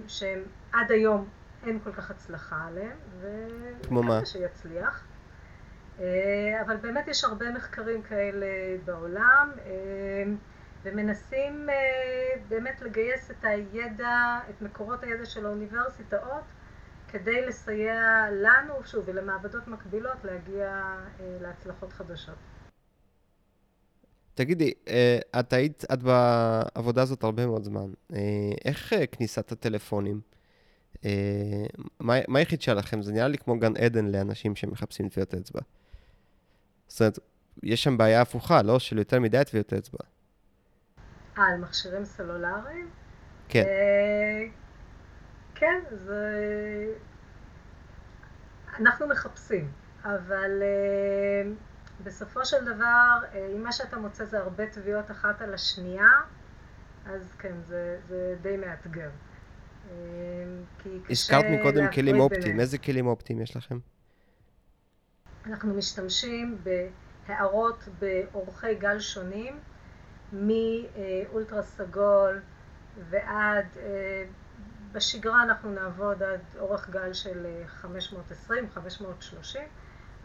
שהם 0.07 0.43
עד 0.71 0.91
היום 0.91 1.29
אין 1.65 1.79
כל 1.83 1.91
כך 1.91 2.11
הצלחה 2.11 2.67
עליהם, 2.67 2.97
וכמה 3.21 4.25
שיצליח. 4.25 5.03
אה, 5.99 6.61
אבל 6.61 6.77
באמת 6.77 7.07
יש 7.07 7.23
הרבה 7.23 7.51
מחקרים 7.51 8.01
כאלה 8.01 8.47
בעולם, 8.85 9.51
אה, 9.65 9.71
ומנסים 10.83 11.69
אה, 11.69 12.41
באמת 12.49 12.81
לגייס 12.81 13.31
את 13.31 13.43
הידע, 13.45 14.39
את 14.49 14.61
מקורות 14.61 15.03
הידע 15.03 15.25
של 15.25 15.45
האוניברסיטאות, 15.45 16.43
כדי 17.07 17.45
לסייע 17.45 18.25
לנו, 18.31 18.73
שוב, 18.85 19.03
ולמעבדות 19.07 19.67
מקבילות 19.67 20.23
להגיע 20.23 20.95
להצלחות 21.41 21.93
חדשות. 21.93 22.35
תגידי, 24.33 24.73
את 25.39 25.53
היית, 25.53 25.83
את 25.93 26.03
בעבודה 26.03 27.01
הזאת 27.01 27.23
הרבה 27.23 27.45
מאוד 27.45 27.63
זמן. 27.63 27.91
איך 28.65 28.93
כניסת 29.11 29.51
הטלפונים? 29.51 30.21
מה, 31.99 32.13
מה 32.27 32.39
היחיד 32.39 32.61
שלכם? 32.61 33.01
זה 33.01 33.13
נראה 33.13 33.27
לי 33.27 33.37
כמו 33.37 33.59
גן 33.59 33.77
עדן 33.77 34.05
לאנשים 34.05 34.55
שמחפשים 34.55 35.09
טביעות 35.09 35.33
אצבע. 35.33 35.61
זאת 36.89 37.01
אומרת, 37.01 37.19
יש 37.63 37.83
שם 37.83 37.97
בעיה 37.97 38.21
הפוכה, 38.21 38.61
לא? 38.61 38.79
של 38.79 38.97
יותר 38.97 39.19
מדי 39.19 39.41
טביעות 39.45 39.73
אצבע. 39.73 39.99
אה, 41.37 41.43
על 41.43 41.57
מכשירים 41.57 42.05
סלולריים? 42.05 42.89
כן. 43.49 43.63
אה, 43.63 44.47
כן, 45.55 45.79
זה... 45.91 46.35
אנחנו 48.79 49.07
מחפשים, 49.07 49.71
אבל 50.03 50.61
אה, 50.61 51.51
בסופו 52.03 52.45
של 52.45 52.65
דבר, 52.65 53.19
אה, 53.33 53.47
אם 53.55 53.63
מה 53.63 53.71
שאתה 53.71 53.97
מוצא 53.97 54.25
זה 54.25 54.39
הרבה 54.39 54.67
טביעות 54.67 55.11
אחת 55.11 55.41
על 55.41 55.53
השנייה, 55.53 56.09
אז 57.05 57.33
כן, 57.39 57.55
זה, 57.67 57.97
זה 58.07 58.35
די 58.41 58.57
מאתגר. 58.57 59.09
הזכרת 61.09 61.45
מקודם 61.45 61.91
כלים 61.91 62.19
אופטיים. 62.19 62.59
איזה 62.59 62.77
כלים 62.77 63.07
אופטיים 63.07 63.41
יש 63.41 63.55
לכם? 63.55 63.79
אנחנו 65.49 65.73
משתמשים 65.73 66.57
בהערות 66.63 67.87
באורכי 67.99 68.75
גל 68.75 68.99
שונים, 68.99 69.59
מאולטרה 70.33 71.61
סגול 71.63 72.41
ועד, 73.09 73.65
אה, 73.77 74.23
בשגרה 74.91 75.43
אנחנו 75.43 75.71
נעבוד 75.71 76.23
עד 76.23 76.39
אורך 76.59 76.89
גל 76.89 77.13
של 77.13 77.45
אה, 77.45 77.67
520, 77.67 78.69
530, 78.73 79.61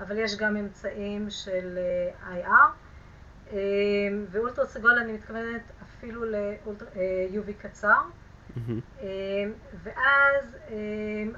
אבל 0.00 0.18
יש 0.18 0.36
גם 0.36 0.56
אמצעים 0.56 1.30
של 1.30 1.78
אה, 1.78 2.42
IR, 2.42 2.72
אה, 3.52 3.58
ואולטרה 4.30 4.66
סגול 4.66 4.98
אני 4.98 5.12
מתכוונת 5.12 5.62
אפילו 5.82 6.24
ל-UV 6.24 7.52
קצר. 7.62 8.00
אה, 9.00 9.06
ואז 9.82 10.56
אה, 10.70 10.74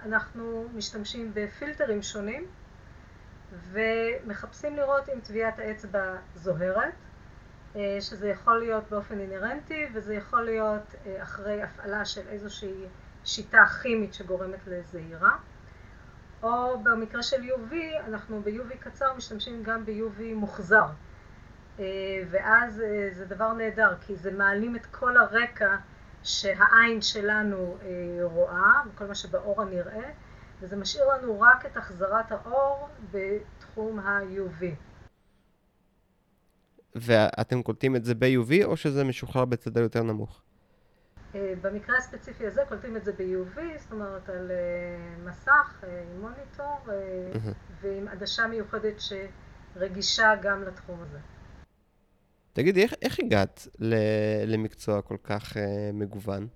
אנחנו 0.05 0.69
משתמשים 0.75 1.31
בפילטרים 1.35 2.03
שונים 2.03 2.47
ומחפשים 3.73 4.77
לראות 4.77 5.09
אם 5.09 5.21
טביעת 5.21 5.59
האצבע 5.59 6.17
זוהרת, 6.35 6.95
אה, 7.77 7.97
שזה 8.01 8.29
יכול 8.29 8.59
להיות 8.59 8.85
באופן 8.91 9.21
אינהרנטי 9.21 9.87
וזה 9.95 10.15
יכול 10.15 10.45
להיות 10.45 10.95
אה, 11.07 11.23
אחרי 11.23 11.63
הפעלה 11.63 12.05
של 12.05 12.29
איזושהי 12.29 12.85
שיטה 13.25 13.67
כימית 13.83 14.15
שגורמת 14.15 14.67
לזהירה. 14.67 15.37
או 16.43 16.79
במקרה 16.83 17.23
של 17.23 17.51
UV, 17.51 17.75
אנחנו 18.09 18.43
ב-UV 18.43 18.77
קצר 18.81 19.15
משתמשים 19.15 19.63
גם 19.63 19.85
ב-UV 19.85 20.23
מוחזר. 20.35 20.87
אה, 21.79 21.85
ואז 22.31 22.83
זה 23.13 23.25
דבר 23.25 23.53
נהדר, 23.53 23.95
כי 24.01 24.17
זה 24.17 24.33
מעלים 24.33 24.77
את 24.77 24.87
כל 24.87 25.17
הרקע 25.17 25.77
שהעין 26.23 27.03
שלנו 27.03 27.77
אה, 27.83 27.89
רואה, 28.23 28.73
וכל 28.87 29.05
מה 29.07 29.15
שבאור 29.15 29.63
הנראה, 29.63 30.11
וזה 30.61 30.77
משאיר 30.77 31.05
לנו 31.09 31.41
רק 31.41 31.67
את 31.67 31.77
החזרת 31.77 32.33
האור 32.33 32.89
בתחום 33.13 33.99
ה-UV. 33.99 34.65
ואתם 36.95 37.63
קולטים 37.63 37.97
את 37.97 38.05
זה 38.05 38.15
ב-UV 38.15 38.65
או 38.65 38.77
שזה 38.77 39.05
משוחרר 39.05 39.45
בתדר 39.45 39.81
יותר 39.81 40.03
נמוך? 40.03 40.43
אה, 41.35 41.53
במקרה 41.63 41.97
הספציפי 41.99 42.47
הזה 42.47 42.63
קולטים 42.69 42.97
את 42.97 43.05
זה 43.05 43.13
ב-UV, 43.13 43.61
זאת 43.79 43.93
אומרת 43.93 44.29
על 44.29 44.51
אה, 44.51 45.31
מסך 45.31 45.85
אה, 45.85 46.03
עם 46.15 46.21
מוניטור. 46.21 46.79
ועם 47.81 48.09
עדשה 48.09 48.47
מיוחדת 48.47 48.95
שרגישה 49.01 50.35
גם 50.43 50.63
לתחום 50.63 51.01
הזה. 51.03 51.19
תגידי, 52.53 52.83
איך, 52.83 52.95
איך 53.03 53.19
הגעת 53.21 53.69
ל- 53.79 53.95
למקצוע 54.55 55.03
כל 55.03 55.17
כך 55.25 55.57
אה, 55.57 55.91
מגוון? 55.93 56.47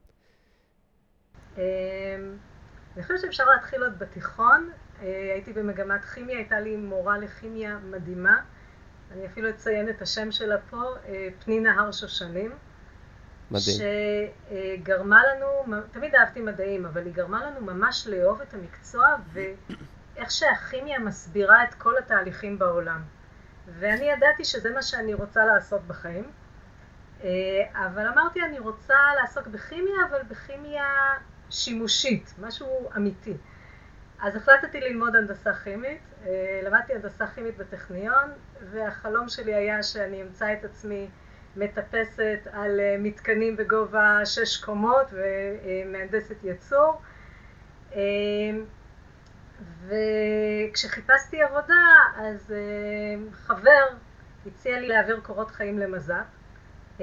אני 2.97 3.03
חושבת 3.03 3.21
שאפשר 3.21 3.45
להתחיל 3.45 3.83
עוד 3.83 3.99
בתיכון. 3.99 4.71
אה, 5.03 5.31
הייתי 5.35 5.53
במגמת 5.53 6.05
כימיה, 6.05 6.37
הייתה 6.37 6.61
לי 6.61 6.77
מורה 6.77 7.19
לכימיה 7.19 7.79
מדהימה. 7.79 8.41
אני 9.13 9.27
אפילו 9.27 9.51
אציין 9.51 9.89
את 9.89 10.03
השם 10.03 10.33
שלה 10.33 10.57
פה, 10.71 10.83
אה, 11.09 11.29
פנינה 11.45 11.81
הר 11.81 11.93
שושנים. 11.93 12.53
מדהים. 13.51 13.77
שגרמה 14.81 15.23
לנו, 15.27 15.77
תמיד 15.93 16.15
אהבתי 16.15 16.41
מדעים, 16.41 16.87
אבל 16.87 17.05
היא 17.05 17.13
גרמה 17.13 17.47
לנו 17.47 17.61
ממש 17.61 18.07
לאהוב 18.07 18.41
את 18.41 18.55
המקצוע 18.55 19.17
ואיך 19.33 20.31
שהכימיה 20.31 20.99
מסבירה 20.99 21.65
את 21.65 21.75
כל 21.75 21.99
התהליכים 21.99 22.59
בעולם. 22.59 23.03
ואני 23.79 24.05
ידעתי 24.05 24.45
שזה 24.45 24.75
מה 24.75 24.83
שאני 24.83 25.15
רוצה 25.15 25.45
לעשות 25.45 25.81
בחיים. 25.87 26.31
אה, 27.25 27.29
אבל 27.87 28.07
אמרתי, 28.07 28.43
אני 28.43 28.59
רוצה 28.59 28.99
לעסוק 29.21 29.47
בכימיה, 29.47 29.97
אבל 30.11 30.23
בכימיה 30.29 30.85
שימושית, 31.51 32.35
משהו 32.41 32.91
אמיתי. 32.97 33.35
אז 34.23 34.37
החלטתי 34.37 34.81
ללמוד 34.81 35.17
הנדסה 35.17 35.55
כימית, 35.55 36.01
אה, 36.27 36.61
למדתי 36.65 36.95
הנדסה 36.95 37.27
כימית 37.27 37.59
בטכניון, 37.59 38.31
והחלום 38.71 39.29
שלי 39.29 39.55
היה 39.55 39.83
שאני 39.83 40.23
אמצא 40.23 40.53
את 40.53 40.65
עצמי 40.65 41.09
מטפסת 41.57 42.39
על 42.53 42.81
אה, 42.81 42.97
מתקנים 42.99 43.57
בגובה 43.57 44.21
שש 44.25 44.57
קומות 44.65 45.07
ומהנדסת. 45.13 46.37
אה, 47.95 48.01
וכשחיפשתי 49.87 51.43
עבודה, 51.43 51.85
אז 52.17 52.55
חבר 53.33 53.87
הציע 54.47 54.81
לי 54.81 54.89
להעביר 54.89 55.21
קורות 55.23 55.51
חיים 55.51 55.79
למז"פ. 55.79 56.25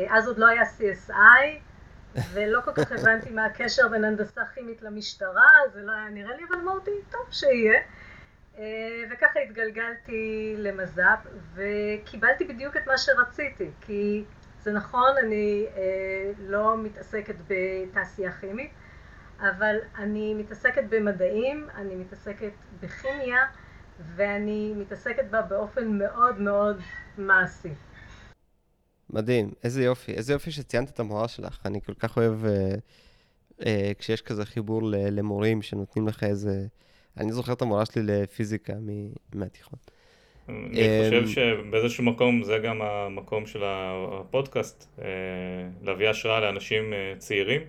אז 0.10 0.28
עוד 0.28 0.38
לא 0.38 0.48
היה 0.48 0.64
CSI, 0.64 1.67
ולא 2.34 2.62
כל 2.62 2.72
כך 2.74 2.92
הבנתי 2.92 3.30
מה 3.30 3.46
הקשר 3.46 3.88
בין 3.88 4.04
הנדסה 4.04 4.42
כימית 4.54 4.82
למשטרה, 4.82 5.50
זה 5.74 5.82
לא 5.82 5.92
היה 5.92 6.10
נראה 6.10 6.36
לי, 6.36 6.44
אבל 6.50 6.60
אמרתי, 6.64 6.92
טוב, 7.12 7.22
שיהיה. 7.32 7.80
אה, 8.58 9.04
וככה 9.12 9.40
התגלגלתי 9.40 10.56
למז"פ, 10.58 11.28
וקיבלתי 11.54 12.46
בדיוק 12.46 12.78
את 12.78 12.88
מה 12.88 12.98
שרציתי, 12.98 13.70
כי 13.82 14.24
זה 14.62 14.72
נכון, 14.72 15.12
אני 15.24 15.66
אה, 15.76 16.32
לא 16.40 16.78
מתעסקת 16.78 17.36
בתעשייה 17.48 18.32
כימית, 18.32 18.72
אבל 19.40 19.76
אני 19.98 20.34
מתעסקת 20.34 20.84
במדעים, 20.90 21.68
אני 21.76 21.96
מתעסקת 21.96 22.52
בכימיה, 22.80 23.46
ואני 24.16 24.74
מתעסקת 24.76 25.26
בה 25.30 25.42
באופן 25.42 25.88
מאוד 25.88 26.40
מאוד 26.40 26.82
מעשי. 27.18 27.74
מדהים, 29.10 29.52
איזה 29.64 29.84
יופי. 29.84 30.12
איזה 30.14 30.34
יופי 30.34 30.52
שציינת 30.52 30.90
את 30.90 31.00
המורה 31.00 31.28
שלך. 31.28 31.60
אני 31.66 31.82
כל 31.82 31.94
כך 31.94 32.18
אוהב 32.18 32.46
אה, 32.46 32.76
אה, 33.66 33.92
כשיש 34.00 34.22
כזה 34.22 34.46
חיבור 34.46 34.84
ל- 34.84 34.96
למורים 35.20 35.62
שנותנים 35.62 36.08
לך 36.08 36.24
איזה... 36.24 36.66
אני 37.18 37.32
זוכר 37.32 37.54
את 37.54 37.62
המורה 37.62 37.86
שלי 37.86 38.04
לפיזיקה 38.04 38.74
מ- 38.74 39.12
מהתיכון. 39.34 39.80
אני 40.50 40.82
אמ, 40.82 41.04
חושב 41.04 41.28
שבאיזשהו 41.28 42.04
מקום 42.04 42.44
זה 42.44 42.58
גם 42.64 42.82
המקום 42.82 43.46
של 43.46 43.64
הפודקאסט, 43.66 44.88
אה, 45.02 45.06
להביא 45.82 46.10
השראה 46.10 46.40
לאנשים 46.40 46.94
אה, 46.94 47.14
צעירים, 47.18 47.62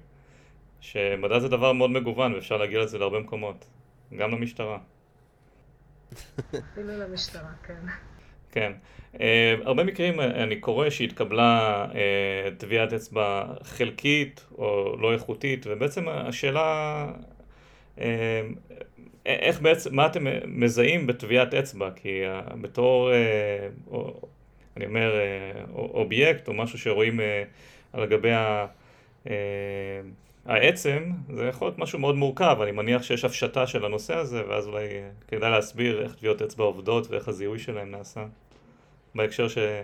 שמדע 0.80 1.38
זה 1.38 1.48
דבר 1.48 1.72
מאוד 1.72 1.90
מגוון 1.90 2.34
ואפשר 2.34 2.56
להגיע 2.56 2.80
לזה 2.80 2.98
להרבה 2.98 3.18
מקומות, 3.20 3.64
גם 4.16 4.30
למשטרה. 4.30 4.78
אפילו 6.72 6.98
למשטרה, 6.98 7.52
כן. 7.62 7.80
כן. 8.52 8.72
Uh, 9.14 9.18
הרבה 9.64 9.84
מקרים 9.84 10.20
אני 10.20 10.56
קורא 10.56 10.90
שהתקבלה 10.90 11.86
uh, 11.92 11.96
טביעת 12.58 12.92
אצבע 12.92 13.44
חלקית 13.62 14.46
או 14.58 14.96
לא 15.00 15.12
איכותית, 15.12 15.66
ובעצם 15.68 16.08
השאלה 16.08 17.06
uh, 17.96 18.00
איך 19.26 19.60
בעצם, 19.60 19.96
מה 19.96 20.06
אתם 20.06 20.26
מזהים 20.46 21.06
בטביעת 21.06 21.54
אצבע? 21.54 21.90
כי 21.90 22.22
uh, 22.26 22.56
בתור, 22.60 23.10
uh, 23.10 23.90
או, 23.90 24.20
אני 24.76 24.86
אומר, 24.86 25.14
uh, 25.14 25.70
אובייקט 25.74 26.48
או 26.48 26.54
משהו 26.54 26.78
שרואים 26.78 27.20
uh, 27.20 27.22
על 27.92 28.06
גבי 28.06 28.32
ה... 28.32 28.66
uh, 29.24 29.28
העצם, 30.46 31.10
זה 31.34 31.44
יכול 31.44 31.68
להיות 31.68 31.78
משהו 31.78 31.98
מאוד 31.98 32.14
מורכב, 32.14 32.56
אני 32.62 32.70
מניח 32.70 33.02
שיש 33.02 33.24
הפשטה 33.24 33.66
של 33.66 33.84
הנושא 33.84 34.14
הזה, 34.14 34.48
ואז 34.48 34.66
אולי 34.66 34.88
כדאי 35.28 35.50
להסביר 35.50 36.02
איך 36.02 36.14
טביעות 36.14 36.42
אצבע 36.42 36.64
עובדות 36.64 37.10
ואיך 37.10 37.28
הזיהוי 37.28 37.58
שלהם 37.58 37.90
נעשה. 37.90 38.24
בהקשר 39.14 39.48
של 39.48 39.82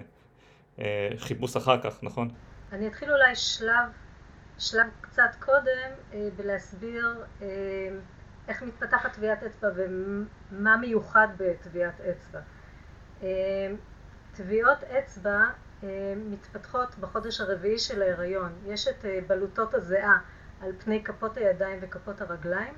אה, 0.78 1.08
אחר 1.56 1.80
כך, 1.82 1.98
נכון? 2.02 2.28
אני 2.72 2.86
אתחיל 2.88 3.10
אולי 3.12 3.34
שלב, 3.36 3.88
שלב 4.58 4.86
קצת 5.00 5.30
קודם 5.40 5.90
אה, 6.12 6.28
בלהסביר 6.36 7.24
אה, 7.42 7.46
איך 8.48 8.62
מתפתחת 8.62 9.12
טביעת 9.12 9.42
אצבע 9.42 9.68
ומה 9.76 10.76
מיוחד 10.76 11.28
בטביעת 11.36 12.00
אצבע. 12.00 12.40
טביעות 14.34 14.84
אצבע 14.84 15.38
מתפתחות 16.16 16.98
בחודש 17.00 17.40
הרביעי 17.40 17.78
של 17.78 18.02
ההיריון. 18.02 18.52
יש 18.66 18.88
את 18.88 19.04
בלוטות 19.26 19.74
הזיעה 19.74 20.18
על 20.64 20.72
פני 20.84 21.04
כפות 21.04 21.36
הידיים 21.36 21.78
וכפות 21.82 22.20
הרגליים, 22.20 22.74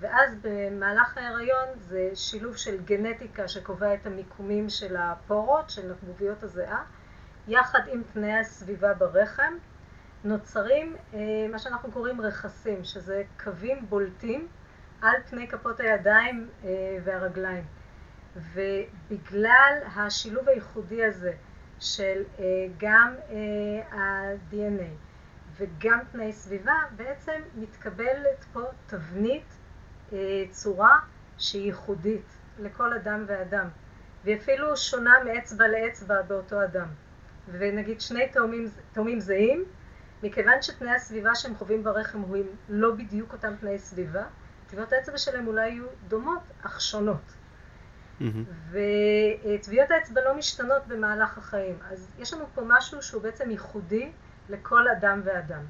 ואז 0.00 0.36
במהלך 0.42 1.18
ההיריון 1.18 1.68
זה 1.76 2.10
שילוב 2.14 2.56
של 2.56 2.82
גנטיקה 2.84 3.48
שקובע 3.48 3.94
את 3.94 4.06
המיקומים 4.06 4.68
של 4.68 4.96
הפורות, 4.96 5.70
של 5.70 5.92
נקבוביות 5.92 6.42
הזיעה, 6.42 6.84
יחד 7.48 7.80
עם 7.92 8.02
תנאי 8.12 8.38
הסביבה 8.38 8.94
ברחם, 8.94 9.54
נוצרים 10.24 10.96
אה, 11.14 11.18
מה 11.50 11.58
שאנחנו 11.58 11.92
קוראים 11.92 12.20
רכסים, 12.20 12.84
שזה 12.84 13.22
קווים 13.44 13.86
בולטים 13.88 14.48
על 15.02 15.14
פני 15.30 15.48
כפות 15.48 15.80
הידיים 15.80 16.48
אה, 16.64 16.70
והרגליים. 17.04 17.64
ובגלל 18.36 19.78
השילוב 19.96 20.48
הייחודי 20.48 21.04
הזה 21.04 21.32
של 21.80 22.22
אה, 22.38 22.44
גם 22.78 23.14
ה-DNA 23.92 25.11
וגם 25.56 25.98
תנאי 26.12 26.32
סביבה, 26.32 26.74
בעצם 26.96 27.40
מתקבלת 27.54 28.44
פה 28.52 28.62
תבנית 28.86 29.58
אה, 30.12 30.44
צורה 30.50 30.98
שהיא 31.38 31.66
ייחודית 31.66 32.36
לכל 32.58 32.92
אדם 32.92 33.24
ואדם, 33.26 33.68
והיא 34.24 34.36
אפילו 34.36 34.76
שונה 34.76 35.14
מאצבע 35.24 35.68
לאצבע 35.68 36.22
באותו 36.22 36.64
אדם. 36.64 36.86
ונגיד 37.48 38.00
שני 38.00 38.28
תאומים, 38.28 38.70
תאומים 38.92 39.20
זהים, 39.20 39.64
מכיוון 40.22 40.62
שתנאי 40.62 40.94
הסביבה 40.94 41.34
שהם 41.34 41.54
חווים 41.54 41.84
ברחם 41.84 42.18
הם 42.18 42.42
לא 42.68 42.94
בדיוק 42.94 43.32
אותם 43.32 43.56
תנאי 43.60 43.78
סביבה, 43.78 44.24
טביעות 44.66 44.92
האצבע 44.92 45.18
שלהם 45.18 45.46
אולי 45.46 45.68
יהיו 45.68 45.86
דומות, 46.08 46.42
אך 46.62 46.80
שונות. 46.80 47.34
וטביעות 48.70 49.90
האצבע 49.90 50.20
לא 50.24 50.34
משתנות 50.34 50.86
במהלך 50.86 51.38
החיים. 51.38 51.78
אז 51.90 52.08
יש 52.18 52.34
לנו 52.34 52.44
פה 52.54 52.62
משהו 52.66 53.02
שהוא 53.02 53.22
בעצם 53.22 53.50
ייחודי 53.50 54.12
לכל 54.48 54.88
אדם 54.88 55.20
ואדם. 55.24 55.66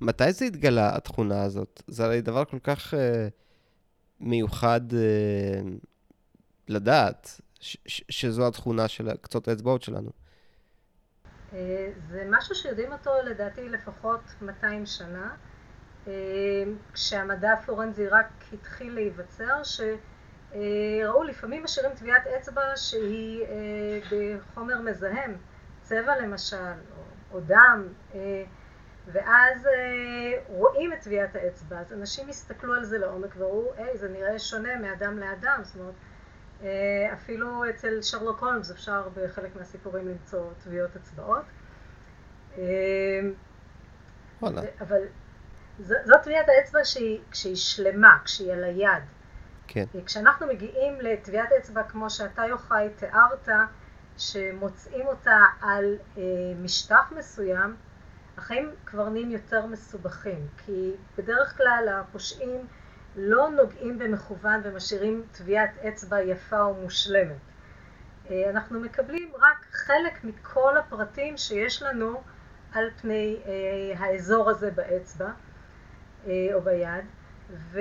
מתי 0.00 0.32
זה 0.32 0.44
התגלה, 0.44 0.96
התכונה 0.96 1.42
הזאת? 1.42 1.82
זה 1.86 2.04
הרי 2.04 2.20
דבר 2.20 2.44
כל 2.44 2.58
כך 2.58 2.94
uh, 2.94 2.96
מיוחד 4.20 4.80
uh, 4.90 4.94
לדעת 6.68 7.40
ש- 7.60 7.76
ש- 7.86 8.04
שזו 8.10 8.46
התכונה 8.46 8.88
של 8.88 9.16
קצות 9.16 9.48
האצבעות 9.48 9.82
שלנו. 9.82 10.10
אה, 11.52 11.90
זה 12.10 12.26
משהו 12.30 12.54
שיודעים 12.54 12.92
אותו 12.92 13.10
לדעתי 13.24 13.68
לפחות 13.68 14.20
200 14.42 14.86
שנה, 14.86 15.34
כשהמדע 16.92 17.52
הפורנזי 17.52 18.08
רק 18.08 18.44
התחיל 18.52 18.94
להיווצר, 18.94 19.62
ש... 19.62 19.80
אה, 20.54 21.08
ראו, 21.08 21.22
לפעמים 21.22 21.64
משאירים 21.64 21.94
טביעת 21.94 22.26
אצבע 22.26 22.62
שהיא 22.76 23.42
אה, 23.42 24.00
בחומר 24.10 24.80
מזהם, 24.80 25.36
צבע 25.82 26.20
למשל, 26.22 26.56
או, 26.96 27.02
או 27.32 27.40
דם, 27.40 27.88
אה, 28.14 28.44
ואז 29.06 29.68
רואים 30.48 30.92
את 30.92 31.00
טביעת 31.00 31.36
האצבע, 31.36 31.78
אז 31.78 31.92
אנשים 31.92 32.28
הסתכלו 32.28 32.74
על 32.74 32.84
זה 32.84 32.98
לעומק 32.98 33.34
וראו, 33.38 33.72
היי, 33.76 33.96
זה 33.98 34.08
נראה 34.08 34.38
שונה 34.38 34.76
מאדם 34.76 35.18
לאדם, 35.18 35.60
זאת 35.62 35.76
אומרת, 35.76 35.94
אפילו 37.12 37.70
אצל 37.70 38.02
שרלוק 38.02 38.40
הולמס 38.40 38.70
אפשר 38.70 39.08
בחלק 39.14 39.56
מהסיפורים 39.56 40.08
למצוא 40.08 40.50
טביעות 40.64 40.90
אצבעות. 40.96 41.44
וואלה. 44.42 44.60
אבל 44.80 45.00
זאת 45.78 46.22
טביעת 46.22 46.46
האצבע 46.48 46.84
שהיא, 46.84 47.20
כשהיא 47.30 47.56
שלמה, 47.56 48.18
כשהיא 48.24 48.52
על 48.52 48.64
היד. 48.64 49.02
כן. 49.66 49.84
כשאנחנו 50.06 50.46
מגיעים 50.46 51.00
לטביעת 51.00 51.52
אצבע 51.58 51.82
כמו 51.82 52.10
שאתה 52.10 52.42
יוחאי 52.46 52.88
תיארת, 52.96 53.48
שמוצאים 54.18 55.06
אותה 55.06 55.38
על 55.60 55.96
אה, 56.18 56.22
משטח 56.62 57.12
מסוים, 57.16 57.76
החיים 58.36 58.70
כבר 58.86 59.08
נהיים 59.08 59.30
יותר 59.30 59.66
מסובכים, 59.66 60.46
כי 60.56 60.90
בדרך 61.18 61.56
כלל 61.56 61.88
הפושעים 61.92 62.66
לא 63.16 63.50
נוגעים 63.50 63.98
במכוון 63.98 64.60
ומשאירים 64.64 65.24
טביעת 65.32 65.70
אצבע 65.88 66.22
יפה 66.22 66.66
ומושלמת. 66.66 67.36
אה, 68.30 68.50
אנחנו 68.50 68.80
מקבלים 68.80 69.32
רק 69.40 69.66
חלק 69.72 70.24
מכל 70.24 70.76
הפרטים 70.78 71.36
שיש 71.36 71.82
לנו 71.82 72.20
על 72.72 72.90
פני 73.00 73.36
אה, 73.46 73.98
האזור 73.98 74.50
הזה 74.50 74.70
באצבע 74.70 75.30
אה, 76.26 76.32
או 76.54 76.60
ביד, 76.60 77.04
ו... 77.50 77.80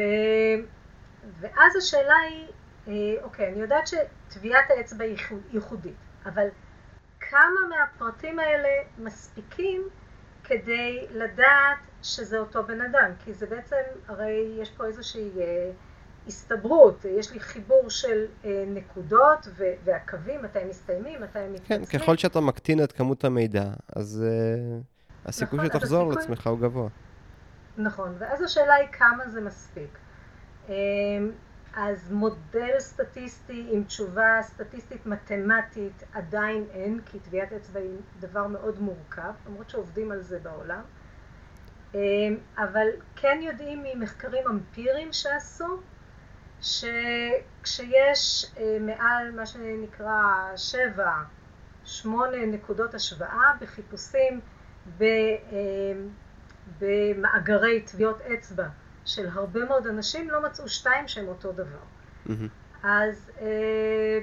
ואז 1.40 1.76
השאלה 1.78 2.16
היא, 2.16 2.48
אה, 2.88 3.24
אוקיי, 3.24 3.48
אני 3.48 3.62
יודעת 3.62 3.88
שטביעת 3.88 4.66
האצבע 4.70 5.04
היא 5.04 5.18
ייחודית, 5.54 5.96
אבל 6.26 6.48
כמה 7.20 7.60
מהפרטים 7.70 8.40
האלה 8.40 8.70
מספיקים 8.98 9.82
כדי 10.44 11.08
לדעת 11.12 11.78
שזה 12.04 12.40
אותו 12.40 12.64
בן 12.64 12.82
אדם? 12.82 13.12
כי 13.26 13.34
זה 13.34 13.46
בעצם, 13.46 13.76
הרי 14.08 14.56
יש 14.62 14.70
פה 14.70 14.86
איזושהי 14.86 15.30
אה, 15.40 15.72
הסתברות, 16.28 17.06
יש 17.06 17.32
לי 17.32 17.40
חיבור 17.40 17.90
של 17.90 18.26
אה, 18.46 18.64
נקודות 18.68 19.48
והקווים, 19.84 20.42
מתי 20.42 20.60
הם 20.60 20.70
מסתיימים, 20.70 21.22
מתי 21.22 21.40
הם 21.40 21.54
מתנצלים. 21.54 21.86
כן, 21.86 22.00
ככל 22.00 22.18
שאתה 22.18 22.40
מקטין 22.40 22.84
את 22.84 22.92
כמות 22.92 23.24
המידע, 23.24 23.66
אז 23.96 24.24
הסיכוי 25.26 25.60
נכון, 25.60 25.70
שתחזור 25.70 26.02
הסיכוי... 26.02 26.16
לעצמך 26.22 26.48
הוא 26.48 26.60
גבוה. 26.60 26.90
נכון, 27.78 28.16
ואז 28.20 28.42
השאלה 28.42 28.74
היא 28.74 28.88
כמה 28.92 29.28
זה 29.28 29.42
מספיק. 29.42 29.98
אמ, 30.70 30.74
אז 31.76 32.12
מודל 32.12 32.80
סטטיסטי 32.80 33.68
עם 33.72 33.84
תשובה 33.84 34.40
סטטיסטית 34.42 35.06
מתמטית 35.06 36.04
עדיין 36.14 36.66
אין, 36.74 37.00
כי 37.06 37.20
טביעת 37.20 37.54
אצבע 37.54 37.80
היא 37.80 37.98
דבר 38.20 38.48
מאוד 38.48 38.80
מורכב, 38.80 39.34
למרות 39.48 39.70
שעובדים 39.70 40.12
על 40.12 40.22
זה 40.22 40.40
בעולם. 40.40 40.82
אמ, 41.96 42.00
אבל 42.58 42.88
כן 43.16 43.40
יודעים 43.42 43.84
ממחקרים 43.84 44.48
אמפיריים 44.48 45.14
שעשו, 45.14 45.82
שכשיש 46.62 48.46
אה, 48.58 48.78
מעל 48.80 49.32
מה 49.32 49.46
שנקרא 49.46 50.24
שבע, 50.56 51.12
שמונה 51.84 52.46
נקודות 52.46 52.94
השוואה 52.94 53.54
בחיפושים 53.62 54.40
אמ, 55.02 55.06
במאגרי 56.80 57.82
טביעות 57.82 58.22
אצבע 58.22 58.68
של 59.06 59.28
הרבה 59.34 59.66
מאוד 59.66 59.88
אנשים 59.88 60.30
לא 60.30 60.44
מצאו 60.44 60.68
שתיים 60.68 61.08
שהם 61.08 61.28
אותו 61.28 61.52
דבר. 61.52 61.80
Mm-hmm. 62.28 62.32
אז 62.84 63.32
אה, 63.42 64.20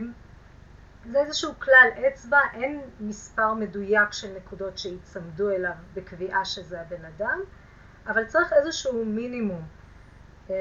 זה 1.11 1.19
איזשהו 1.19 1.53
כלל 1.59 1.89
אצבע, 2.09 2.39
אין 2.55 2.81
מספר 3.01 3.55
מדויק 3.55 4.13
של 4.13 4.29
נקודות 4.37 4.79
שיצמדו 4.79 5.51
אליו 5.51 5.73
בקביעה 5.95 6.45
שזה 6.45 6.81
הבן 6.81 7.05
אדם, 7.05 7.41
אבל 8.07 8.25
צריך 8.25 8.53
איזשהו 8.53 9.05
מינימום. 9.05 9.63
אה, 10.51 10.55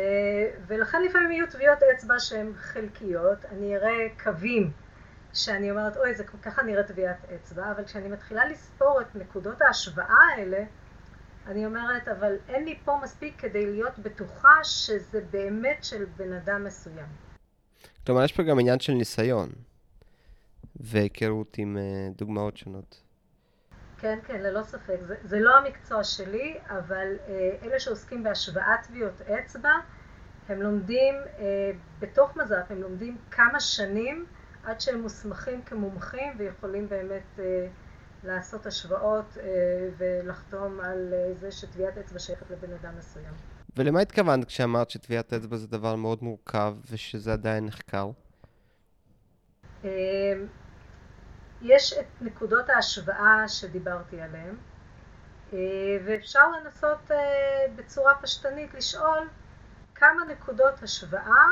ולכן 0.68 1.04
לפעמים 1.04 1.32
יהיו 1.32 1.48
טביעות 1.50 1.80
אצבע 1.84 2.20
שהן 2.20 2.52
חלקיות, 2.56 3.46
אני 3.46 3.76
אראה 3.76 4.08
קווים 4.24 4.72
שאני 5.34 5.72
אומרת, 5.72 5.98
אוי, 5.98 6.16
זה 6.16 6.24
ככה 6.24 6.64
נראה 6.64 6.84
טביעת 6.84 7.18
אצבע, 7.36 7.72
אבל 7.72 7.86
כשאני 7.86 8.08
מתחילה 8.10 8.46
לספור 8.46 9.02
את 9.02 9.16
נקודות 9.16 9.62
ההשוואה 9.62 10.18
האלה, 10.36 10.64
אני 11.48 11.66
אומרת, 11.66 12.08
אבל 12.08 12.36
אין 12.50 12.66
לי 12.66 12.78
פה 12.86 13.00
מספיק 13.04 13.40
כדי 13.40 13.66
להיות 13.66 14.00
בטוחה 14.00 14.64
שזה 14.64 15.22
באמת 15.32 15.84
של 15.84 16.06
בן 16.18 16.34
אדם 16.34 16.64
מסוים. 16.64 17.06
כלומר, 18.06 18.24
יש 18.24 18.32
פה 18.32 18.44
גם 18.44 18.60
עניין 18.60 18.80
של 18.80 18.94
ניסיון 18.94 19.50
והיכרות 20.76 21.58
עם 21.58 21.78
uh, 21.78 22.18
דוגמאות 22.18 22.58
שונות. 22.58 23.02
כן, 23.98 24.20
כן, 24.28 24.42
ללא 24.42 24.64
ספק. 24.64 24.98
זה, 25.08 25.16
זה 25.24 25.40
לא 25.40 25.58
המקצוע 25.58 26.04
שלי, 26.04 26.58
אבל 26.70 27.08
uh, 27.18 27.66
אלה 27.66 27.80
שעוסקים 27.80 28.24
בהשוואת 28.24 28.80
טביעות 28.88 29.22
אצבע, 29.22 29.72
הם 30.50 30.62
לומדים, 30.62 31.16
uh, 31.16 31.42
בתוך 32.00 32.38
מז"פ, 32.38 32.72
הם 32.72 32.82
לומדים 32.82 33.18
כמה 33.32 33.60
שנים 33.60 34.26
עד 34.64 34.82
שהם 34.82 35.02
מוסמכים 35.02 35.62
כמומחים 35.62 36.34
ויכולים 36.38 36.90
באמת... 36.90 37.24
Uh, 37.38 37.42
לעשות 38.24 38.66
השוואות 38.66 39.38
אה, 39.38 39.44
ולחתום 39.98 40.80
על 40.80 41.14
אה, 41.14 41.34
זה 41.40 41.52
שטביעת 41.52 41.98
אצבע 41.98 42.20
שייכת 42.20 42.50
לבן 42.50 42.74
אדם 42.74 42.98
מסוים. 42.98 43.34
ולמה 43.78 44.00
התכוונת 44.00 44.46
כשאמרת 44.46 44.90
שטביעת 44.90 45.34
אצבע 45.34 45.58
זה 45.58 45.68
דבר 45.68 45.96
מאוד 45.96 46.24
מורכב 46.24 46.76
ושזה 46.92 47.34
עדיין 47.34 47.66
נחקר? 47.66 48.10
אה, 49.86 49.90
יש 51.62 51.94
את 51.94 52.06
נקודות 52.22 52.70
ההשוואה 52.70 53.48
שדיברתי 53.48 54.22
עליהן, 54.22 54.56
ואפשר 56.06 56.52
לנסות 56.52 57.12
בצורה 57.76 58.16
פשטנית 58.22 58.74
לשאול 58.74 59.28
כמה 59.96 60.26
נקודות 60.32 60.84
השוואה 60.84 61.46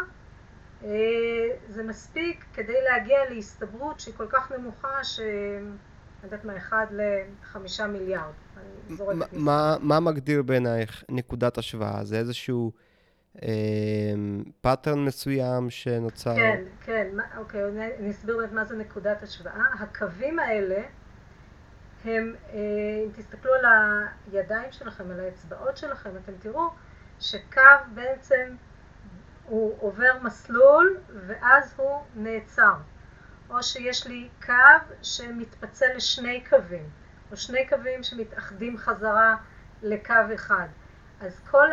זה 1.69 1.84
מספיק 1.84 2.45
כדי 2.54 2.82
להגיע 2.84 3.30
להסתברות 3.30 3.99
שהיא 3.99 4.13
כל 4.17 4.28
כך 4.30 4.51
נמוכה 4.51 5.04
ש... 5.04 5.19
יודעת 6.25 6.45
מה, 6.45 6.57
אחד 6.57 6.85
לחמישה 6.91 7.88
מיליארד. 7.88 8.33
מה, 9.31 9.75
מה 9.79 9.99
מגדיר 9.99 10.43
בעינייך 10.43 11.03
נקודת 11.09 11.57
השוואה? 11.57 12.05
זה 12.05 12.17
איזשהו 12.17 12.71
pattern 14.61 14.99
אה, 14.99 15.05
מסוים 15.05 15.69
שנוצר? 15.69 16.35
כן, 16.35 16.63
כן, 16.85 17.07
אוקיי, 17.38 17.61
אני 17.99 18.11
אסביר 18.11 18.38
באמת 18.38 18.51
מה 18.51 18.65
זה 18.65 18.75
נקודת 18.75 19.23
השוואה. 19.23 19.65
הקווים 19.79 20.39
האלה 20.39 20.81
הם, 22.05 22.35
אה, 22.49 22.59
אם 23.05 23.09
תסתכלו 23.15 23.53
על 23.53 23.65
הידיים 24.31 24.71
שלכם, 24.71 25.11
על 25.11 25.19
האצבעות 25.19 25.77
שלכם, 25.77 26.09
אתם 26.23 26.33
תראו 26.39 26.69
שקו 27.19 27.61
בעצם 27.93 28.55
הוא 29.45 29.75
עובר 29.79 30.11
מסלול 30.23 30.97
ואז 31.27 31.73
הוא 31.77 32.01
נעצר. 32.15 32.73
או 33.49 33.63
שיש 33.63 34.08
לי 34.08 34.29
קו 34.45 34.53
שמתפצל 35.01 35.86
לשני 35.95 36.43
קווים, 36.49 36.89
או 37.31 37.38
שני 37.38 37.67
קווים 37.67 38.03
שמתאחדים 38.03 38.77
חזרה 38.77 39.36
לקו 39.84 40.13
אחד. 40.36 40.67
אז 41.21 41.39
כל 41.51 41.67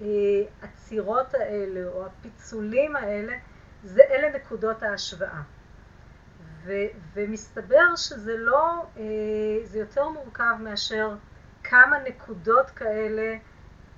העצירות 0.00 1.34
האלה, 1.34 1.88
או 1.88 2.06
הפיצולים 2.06 2.96
האלה, 2.96 3.36
זה 3.84 4.02
אלה 4.10 4.36
נקודות 4.36 4.82
ההשוואה. 4.82 5.42
ו, 6.64 6.72
ומסתבר 7.14 7.96
שזה 7.96 8.36
לא, 8.36 8.86
אה, 8.96 9.02
זה 9.64 9.78
יותר 9.78 10.08
מורכב 10.08 10.54
מאשר 10.60 11.14
כמה 11.64 11.98
נקודות 11.98 12.70
כאלה 12.70 13.36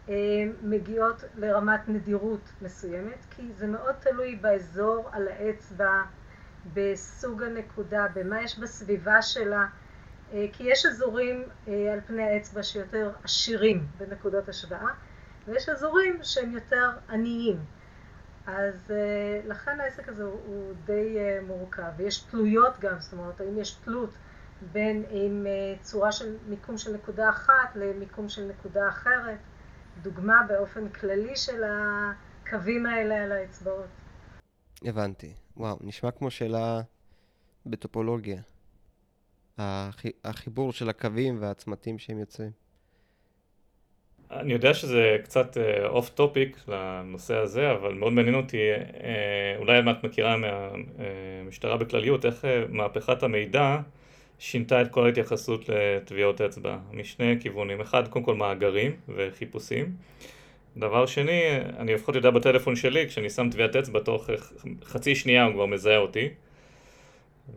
אה, 0.09 0.15
מגיעות 0.63 1.25
לרמת 1.37 1.89
נדירות 1.89 2.53
מסוימת, 2.63 3.25
כי 3.31 3.53
זה 3.57 3.67
מאוד 3.67 3.95
תלוי 4.01 4.37
באזור, 4.37 5.09
על 5.13 5.29
האצבע, 5.29 6.03
בסוג 6.75 7.43
הנקודה, 7.43 8.07
במה 8.15 8.43
יש 8.43 8.59
בסביבה 8.59 9.23
שלה, 9.23 9.67
אה, 10.33 10.47
כי 10.53 10.65
יש 10.65 10.87
אזורים 10.87 11.45
על 11.67 12.01
פני 12.07 12.23
האצבע 12.23 12.63
שיותר 12.63 13.11
עשירים 13.25 13.87
בנקודות 13.99 14.49
השוואה, 14.49 14.93
ויש 15.47 15.69
אזורים 15.69 16.19
שהם 16.23 16.53
יותר 16.53 16.91
עניים. 17.09 17.57
אז 18.47 18.75
uh, 18.87 19.49
לכן 19.49 19.81
העסק 19.81 20.09
הזה 20.09 20.25
הוא, 20.25 20.73
די 20.85 21.17
מורכב, 21.47 21.91
ויש 21.97 22.19
תלויות 22.19 22.81
גם, 22.81 23.01
זאת 23.01 23.13
אומרת, 23.13 23.41
האם 23.41 23.59
יש 23.59 23.75
תלות 23.75 24.11
בין 24.73 25.05
עם 25.11 25.47
צורה 25.81 26.13
של 26.13 26.37
מיקום 26.49 26.79
של 26.79 26.93
נקודה 26.95 27.31
אחת 27.31 27.77
למיקום 27.77 28.29
של 28.29 28.49
נקודה 28.49 28.89
אחרת, 28.89 29.39
דוגמה 30.03 30.43
באופן 30.49 30.89
כללי 30.89 31.37
של 31.37 31.63
הקווים 31.65 32.87
האלה 32.87 33.25
על 33.25 33.33
האצבעות. 33.33 33.87
הבנתי. 34.85 35.35
וואו, 35.57 35.77
נשמע 35.81 36.11
כמו 36.11 36.31
שאלה 36.31 36.81
בטופולוגיה. 37.67 38.41
החיבור 40.25 40.73
של 40.73 40.89
הקווים 40.89 41.37
והצמתים 41.41 41.99
שהם 41.99 42.19
יוצרים. 42.19 42.51
אני 44.31 44.53
יודע 44.53 44.75
שזה 44.75 45.17
קצת 45.25 45.57
off 45.85 46.09
אה, 46.09 46.13
topic 46.13 46.57
לנושא 46.69 47.37
הזה, 47.37 47.71
אבל 47.71 47.95
מאוד 47.95 48.13
מעניין 48.13 48.35
אותי, 48.35 48.59
אה, 48.75 49.59
אולי 49.59 49.81
את 49.91 50.05
מכירה 50.05 50.37
מהמשטרה 50.37 51.77
בכלליות, 51.77 52.25
איך 52.25 52.45
אה, 52.45 52.49
מהפכת 52.69 53.23
המידע 53.23 53.79
שינתה 54.39 54.83
את 54.83 54.91
כל 54.91 55.07
ההתייחסות 55.07 55.69
לטביעות 55.69 56.41
אצבע, 56.41 56.79
משני 56.93 57.37
כיוונים. 57.41 57.81
אחד, 57.81 58.09
קודם 58.09 58.25
כל 58.25 58.35
מאגרים 58.35 58.93
וחיפושים. 59.09 59.97
דבר 60.77 61.07
שני, 61.07 61.43
אני 61.79 61.95
לפחות 61.95 62.15
יודע 62.15 62.31
בטלפון 62.31 62.77
שלי, 62.77 63.09
כשאני 63.09 63.31
שם 63.31 63.51
טביעת 63.51 63.77
אצבע, 63.77 64.01
תוך 64.01 64.31
חצי 64.85 65.15
שנייה 65.15 65.45
הוא 65.45 65.55
כבר 65.55 65.67
מזהה 65.67 65.99
אותי. 65.99 66.29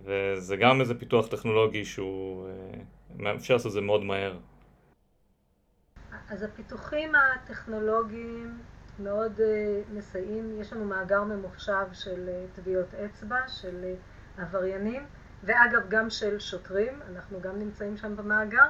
וזה 0.03 0.55
גם 0.55 0.81
איזה 0.81 0.99
פיתוח 0.99 1.27
טכנולוגי 1.27 1.85
שהוא 1.85 2.49
מאפשר 3.15 3.53
לעשות 3.53 3.67
את 3.67 3.71
זה 3.71 3.81
מאוד 3.81 4.03
מהר. 4.03 4.37
אז 6.29 6.43
הפיתוחים 6.43 7.11
הטכנולוגיים 7.15 8.57
מאוד 8.99 9.39
uh, 9.39 9.41
מסייעים, 9.93 10.61
יש 10.61 10.73
לנו 10.73 10.85
מאגר 10.85 11.23
ממוחשב 11.23 11.85
של 11.93 12.29
uh, 12.29 12.55
טביעות 12.55 12.93
אצבע, 12.93 13.47
של 13.47 13.93
עבריינים, 14.37 15.03
ואגב 15.43 15.89
גם 15.89 16.09
של 16.09 16.39
שוטרים, 16.39 16.93
אנחנו 17.11 17.41
גם 17.41 17.59
נמצאים 17.59 17.97
שם 17.97 18.15
במאגר. 18.15 18.65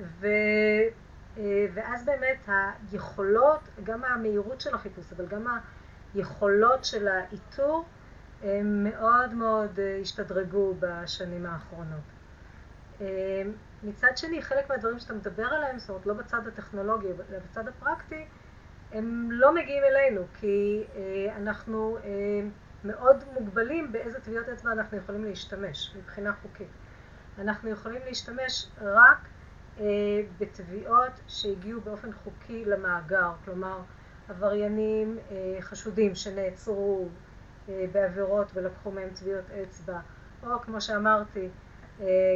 ו, 0.00 0.26
ואז 1.74 2.04
באמת 2.04 2.48
היכולות, 2.90 3.68
גם 3.84 4.04
המהירות 4.04 4.60
של 4.60 4.74
החיפוש, 4.74 5.12
אבל 5.16 5.26
גם 5.26 5.46
היכולות 6.14 6.84
של 6.84 7.08
האיתור, 7.08 7.84
הם 8.42 8.84
מאוד 8.84 9.34
מאוד 9.34 9.78
השתדרגו 10.00 10.74
בשנים 10.80 11.46
האחרונות. 11.46 12.00
מצד 13.82 14.16
שני, 14.16 14.42
חלק 14.42 14.70
מהדברים 14.70 14.98
שאתה 14.98 15.14
מדבר 15.14 15.46
עליהם, 15.46 15.78
זאת 15.78 15.88
אומרת, 15.88 16.06
לא 16.06 16.14
בצד 16.14 16.46
הטכנולוגי, 16.46 17.06
אלא 17.06 17.38
בצד 17.38 17.68
הפרקטי, 17.68 18.24
הם 18.92 19.28
לא 19.30 19.54
מגיעים 19.54 19.82
אלינו, 19.84 20.22
כי 20.40 20.84
אה, 20.96 21.36
אנחנו 21.36 21.98
אה, 22.04 22.10
מאוד 22.84 23.24
מוגבלים 23.32 23.92
באיזה 23.92 24.20
טביעות 24.20 24.48
אצבע 24.48 24.72
אנחנו 24.72 24.98
יכולים 24.98 25.24
להשתמש 25.24 25.96
מבחינה 25.96 26.32
חוקית. 26.42 26.68
אנחנו 27.38 27.70
יכולים 27.70 28.02
להשתמש 28.06 28.68
רק 28.80 29.18
אה, 29.80 29.84
בטביעות 30.38 31.20
שהגיעו 31.28 31.80
באופן 31.80 32.12
חוקי 32.12 32.64
למאגר, 32.64 33.30
כלומר 33.44 33.78
עבריינים 34.28 35.18
אה, 35.30 35.56
חשודים 35.60 36.14
שנעצרו 36.14 37.08
אה, 37.68 37.84
בעבירות 37.92 38.46
ולקחו 38.54 38.90
מהם 38.90 39.08
טביעות 39.14 39.44
אצבע, 39.62 39.98
או 40.46 40.60
כמו 40.60 40.80
שאמרתי, 40.80 41.48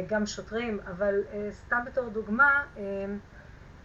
גם 0.07 0.25
שוטרים, 0.25 0.79
אבל 0.87 1.23
סתם 1.51 1.77
בתור 1.85 2.09
דוגמה, 2.09 2.63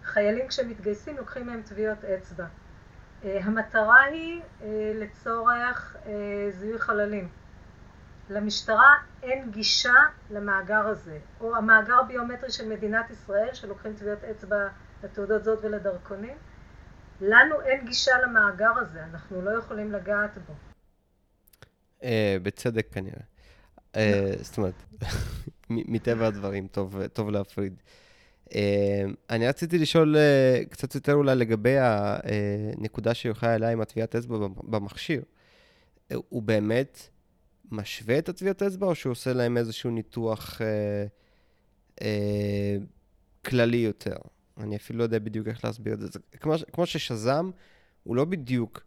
חיילים 0.04 0.48
כשמתגייסים 0.48 1.16
לוקחים 1.16 1.46
מהם 1.46 1.62
טביעות 1.62 2.04
אצבע. 2.04 2.44
המטרה 3.22 4.02
היא 4.02 4.42
לצורך 4.94 5.96
זיהוי 6.50 6.78
חללים. 6.78 7.28
למשטרה 8.30 8.94
אין 9.22 9.50
גישה 9.50 9.94
למאגר 10.30 10.86
הזה, 10.86 11.18
או 11.40 11.56
המאגר 11.56 11.94
הביומטרי 11.94 12.50
של 12.50 12.68
מדינת 12.68 13.10
ישראל, 13.10 13.54
שלוקחים 13.54 13.94
טביעות 13.94 14.24
אצבע 14.24 14.68
לתעודות 15.04 15.44
זאת 15.44 15.58
ולדרכונים. 15.62 16.36
לנו 17.20 17.60
אין 17.60 17.86
גישה 17.86 18.12
למאגר 18.22 18.72
הזה, 18.76 19.04
אנחנו 19.04 19.42
לא 19.42 19.58
יכולים 19.58 19.92
לגעת 19.92 20.38
בו. 20.46 20.54
בצדק 22.42 22.86
כנראה. 22.92 23.22
זאת 24.42 24.58
אומרת, 24.58 24.74
מטבע 25.70 26.26
הדברים, 26.26 26.66
טוב, 27.12 27.30
להפריד. 27.30 27.74
אה, 28.54 29.04
אני 29.30 29.48
רציתי 29.48 29.78
לשאול 29.78 30.16
אה, 30.16 30.62
קצת 30.70 30.94
יותר 30.94 31.12
אולי 31.14 31.34
לגבי 31.36 31.76
הנקודה 31.78 33.14
שיוחאי 33.14 33.48
העלה 33.48 33.68
עם 33.68 33.80
הטביעת 33.80 34.16
אצבע 34.16 34.36
במכשיר. 34.62 35.22
אה, 36.10 36.16
הוא 36.28 36.42
באמת 36.42 37.08
משווה 37.70 38.18
את 38.18 38.28
הטביעת 38.28 38.62
אצבע, 38.62 38.86
או 38.86 38.94
שהוא 38.94 39.10
עושה 39.10 39.32
להם 39.32 39.56
איזשהו 39.56 39.90
ניתוח 39.90 40.60
אה, 40.62 41.06
אה, 42.02 42.76
כללי 43.44 43.76
יותר? 43.76 44.16
אני 44.58 44.76
אפילו 44.76 44.98
לא 44.98 45.04
יודע 45.04 45.18
בדיוק 45.18 45.48
איך 45.48 45.64
להסביר 45.64 45.94
את 45.94 46.12
זה. 46.12 46.18
כמו, 46.40 46.54
כמו 46.72 46.86
ששזם, 46.86 47.50
הוא 48.02 48.16
לא 48.16 48.24
בדיוק 48.24 48.82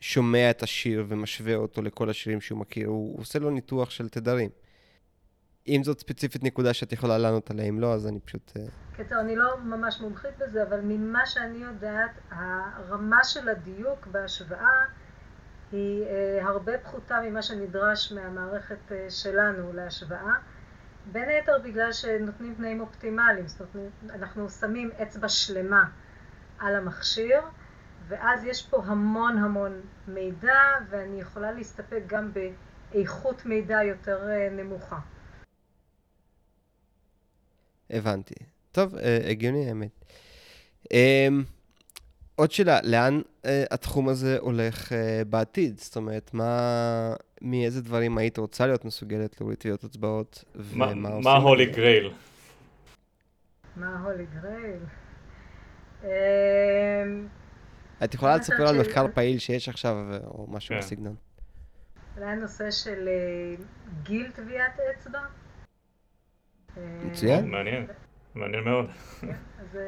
שומע 0.00 0.50
את 0.50 0.62
השיר 0.62 1.04
ומשווה 1.08 1.54
אותו 1.54 1.82
לכל 1.82 2.10
השירים 2.10 2.40
שהוא 2.40 2.58
מכיר, 2.58 2.88
הוא, 2.88 3.12
הוא 3.12 3.20
עושה 3.20 3.38
לו 3.38 3.50
ניתוח 3.50 3.90
של 3.90 4.08
תדרים. 4.08 4.50
אם 5.68 5.80
זאת 5.84 6.00
ספציפית 6.00 6.42
נקודה 6.44 6.74
שאת 6.74 6.92
יכולה 6.92 7.18
לענות 7.18 7.50
עליה, 7.50 7.64
אם 7.64 7.80
לא, 7.80 7.94
אז 7.94 8.06
אני 8.06 8.20
פשוט... 8.20 8.52
אה, 8.56 8.64
טוב, 9.08 9.18
אני 9.18 9.36
לא 9.36 9.58
ממש 9.64 10.00
מומחית 10.00 10.38
בזה, 10.38 10.62
אבל 10.62 10.80
ממה 10.80 11.26
שאני 11.26 11.58
יודעת, 11.58 12.10
הרמה 12.30 13.24
של 13.24 13.48
הדיוק 13.48 14.06
בהשוואה 14.06 14.84
היא 15.72 16.04
אה, 16.04 16.46
הרבה 16.48 16.78
פחותה 16.78 17.20
ממה 17.20 17.42
שנדרש 17.42 18.12
מהמערכת 18.12 18.92
אה, 18.92 19.10
שלנו 19.10 19.72
להשוואה. 19.72 20.34
בין 21.12 21.28
היתר 21.28 21.58
בגלל 21.64 21.92
שנותנים 21.92 22.54
תנאים 22.54 22.80
אופטימליים, 22.80 23.48
זאת 23.48 23.74
אומרת, 23.74 23.92
אנחנו 24.10 24.50
שמים 24.50 24.90
אצבע 25.02 25.28
שלמה 25.28 25.84
על 26.58 26.76
המכשיר, 26.76 27.40
ואז 28.08 28.44
יש 28.44 28.66
פה 28.66 28.82
המון 28.84 29.38
המון 29.38 29.80
מידע, 30.08 30.58
ואני 30.90 31.20
יכולה 31.20 31.52
להסתפק 31.52 32.02
גם 32.06 32.32
באיכות 32.32 33.46
מידע 33.46 33.82
יותר 33.82 34.28
נמוכה. 34.50 34.98
הבנתי. 37.90 38.34
טוב, 38.72 38.94
אה, 38.96 39.18
הגיוני 39.30 39.68
האמת. 39.68 40.04
אה, 42.38 42.42
עוד 42.42 42.52
שאלה, 42.52 42.78
לאן 42.82 43.20
אה, 43.44 43.64
התחום 43.70 44.08
הזה 44.08 44.38
הולך 44.40 44.92
אה, 44.92 45.22
בעתיד? 45.30 45.78
זאת 45.78 45.96
אומרת, 45.96 46.30
מה, 46.34 47.14
מאיזה 47.42 47.82
דברים 47.82 48.18
היית 48.18 48.38
רוצה 48.38 48.66
להיות 48.66 48.84
מסוגלת 48.84 49.40
להוריד 49.40 49.58
טביעות 49.58 49.84
אצבעות, 49.84 50.44
ומה 50.54 50.94
מה 50.94 51.08
עושים? 51.08 51.32
מה 51.32 51.36
הולי 51.36 51.66
גרייל? 51.66 52.12
מה 53.76 54.00
הולי 54.04 54.26
גרייל? 54.40 54.80
את 58.04 58.14
יכולה 58.14 58.36
לספר 58.36 58.68
על 58.68 58.80
מחקר 58.80 59.06
פעיל 59.14 59.38
שיש 59.38 59.68
עכשיו, 59.68 59.96
או 60.24 60.46
משהו 60.50 60.74
כן. 60.74 60.80
בסגנון. 60.80 61.14
אולי 62.16 62.26
הנושא 62.26 62.70
של 62.70 63.08
אה, 63.08 63.64
גיל 64.02 64.30
טביעת 64.30 64.80
אצבע? 64.98 65.18
מצוין. 67.04 67.50
מעניין, 67.50 67.86
מעניין 68.34 68.64
מאוד. 68.64 68.86
כן, 69.20 69.32
אז 69.60 69.78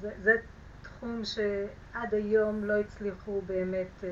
זה, 0.00 0.10
זה 0.22 0.36
תחום 0.82 1.22
שעד 1.24 2.14
היום 2.14 2.64
לא 2.64 2.80
הצליחו 2.80 3.40
באמת 3.46 4.04
אה, 4.04 4.08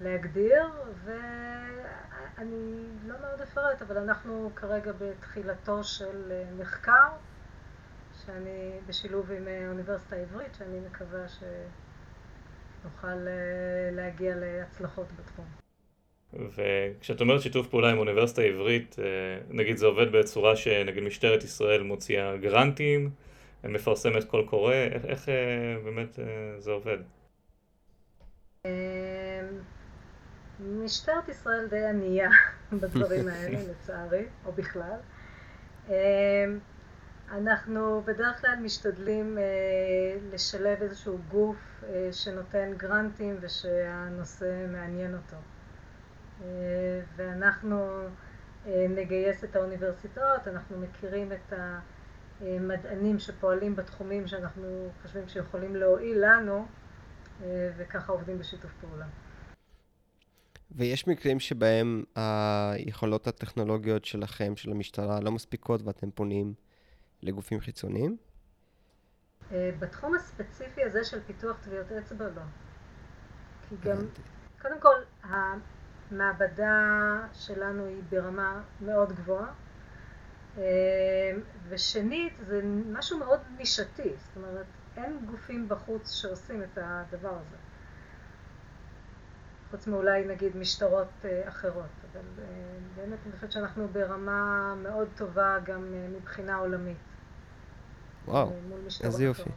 להגדיר, 0.00 0.66
ואני 1.04 2.84
לא 3.06 3.14
מאוד 3.20 3.40
אפרט, 3.40 3.82
אבל 3.82 3.98
אנחנו 3.98 4.50
כרגע 4.56 4.92
בתחילתו 4.98 5.84
של 5.84 6.32
אה, 6.32 6.44
מחקר, 6.58 7.08
שאני 8.24 8.70
בשילוב 8.86 9.32
עם 9.32 9.48
אה, 9.48 9.66
האוניברסיטה 9.66 10.16
העברית, 10.16 10.54
שאני 10.58 10.80
מקווה 10.90 11.24
שנוכל 11.28 13.16
להגיע 13.92 14.34
להצלחות 14.36 15.06
בתחום. 15.18 15.44
וכשאת 16.32 17.20
אומרת 17.20 17.40
שיתוף 17.40 17.66
פעולה 17.68 17.90
עם 17.90 17.98
אוניברסיטה 17.98 18.42
העברית, 18.42 18.96
נגיד 19.50 19.76
זה 19.76 19.86
עובד 19.86 20.12
בצורה 20.12 20.56
שנגיד 20.56 21.02
משטרת 21.02 21.44
ישראל 21.44 21.82
מוציאה 21.82 22.36
גרנטים, 22.36 23.10
מפרסמת 23.64 24.24
קול 24.24 24.46
קורא, 24.48 24.74
איך, 24.74 25.04
איך 25.04 25.28
אה, 25.28 25.34
באמת 25.84 26.18
אה, 26.18 26.24
זה 26.60 26.70
עובד? 26.70 26.98
משטרת 30.60 31.28
ישראל 31.28 31.66
די 31.68 31.86
ענייה 31.86 32.30
בדברים 32.80 33.28
האלה, 33.28 33.58
לצערי, 33.70 34.24
או 34.46 34.52
בכלל. 34.52 34.98
אנחנו 37.30 38.02
בדרך 38.04 38.40
כלל 38.40 38.56
משתדלים 38.62 39.38
לשלב 40.32 40.82
איזשהו 40.82 41.18
גוף 41.28 41.84
שנותן 42.12 42.72
גרנטים 42.76 43.36
ושהנושא 43.40 44.66
מעניין 44.68 45.14
אותו. 45.14 45.36
ואנחנו 47.16 48.08
נגייס 48.66 49.44
את 49.44 49.56
האוניברסיטאות, 49.56 50.48
אנחנו 50.48 50.78
מכירים 50.78 51.32
את 51.32 51.52
המדענים 52.42 53.18
שפועלים 53.18 53.76
בתחומים 53.76 54.26
שאנחנו 54.26 54.90
חושבים 55.02 55.28
שיכולים 55.28 55.76
להועיל 55.76 56.24
לנו, 56.26 56.66
וככה 57.76 58.12
עובדים 58.12 58.38
בשיתוף 58.38 58.70
פעולה. 58.80 59.06
ויש 60.70 61.08
מקרים 61.08 61.40
שבהם 61.40 62.04
היכולות 62.16 63.26
הטכנולוגיות 63.26 64.04
שלכם, 64.04 64.56
של 64.56 64.70
המשטרה, 64.70 65.20
לא 65.20 65.32
מספיקות 65.32 65.82
ואתם 65.82 66.10
פונים 66.10 66.54
לגופים 67.22 67.60
חיצוניים? 67.60 68.16
בתחום 69.52 70.14
הספציפי 70.14 70.82
הזה 70.84 71.04
של 71.04 71.20
פיתוח 71.26 71.56
טביעות 71.62 71.92
אצבע 71.92 72.28
לא. 72.28 72.42
כי 73.68 73.74
גם, 73.82 73.96
קודם 74.62 74.80
כל, 74.80 74.94
המעבדה 75.22 77.18
שלנו 77.32 77.86
היא 77.86 78.02
ברמה 78.10 78.62
מאוד 78.80 79.12
גבוהה, 79.12 79.52
ושנית, 81.68 82.32
זה 82.46 82.60
משהו 82.92 83.18
מאוד 83.18 83.40
נישתי, 83.58 84.08
זאת 84.18 84.36
אומרת, 84.36 84.66
אין 84.96 85.26
גופים 85.30 85.68
בחוץ 85.68 86.12
שעושים 86.12 86.62
את 86.62 86.78
הדבר 86.82 87.34
הזה. 87.34 87.56
חוץ 89.70 89.86
מאולי 89.86 90.24
נגיד 90.24 90.56
משטרות 90.56 91.24
אחרות, 91.44 91.90
אבל 92.12 92.20
באמת 92.96 93.18
אני 93.26 93.32
חושבת 93.32 93.52
שאנחנו 93.52 93.88
ברמה 93.88 94.74
מאוד 94.82 95.08
טובה 95.16 95.58
גם 95.64 95.94
מבחינה 96.12 96.56
עולמית. 96.56 96.96
וואו, 98.24 98.52
איזה 99.04 99.24
יופי. 99.24 99.50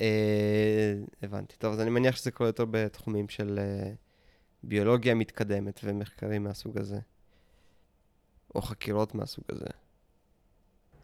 אה, 0.00 0.94
הבנתי. 1.22 1.56
טוב, 1.56 1.72
אז 1.72 1.80
אני 1.80 1.90
מניח 1.90 2.16
שזה 2.16 2.30
קורה 2.30 2.48
יותר 2.48 2.64
בתחומים 2.70 3.28
של 3.28 3.58
אה, 3.58 3.92
ביולוגיה 4.62 5.14
מתקדמת 5.14 5.80
ומחקרים 5.84 6.44
מהסוג 6.44 6.78
הזה, 6.78 6.98
או 8.54 8.62
חקירות 8.62 9.14
מהסוג 9.14 9.44
הזה. 9.48 9.66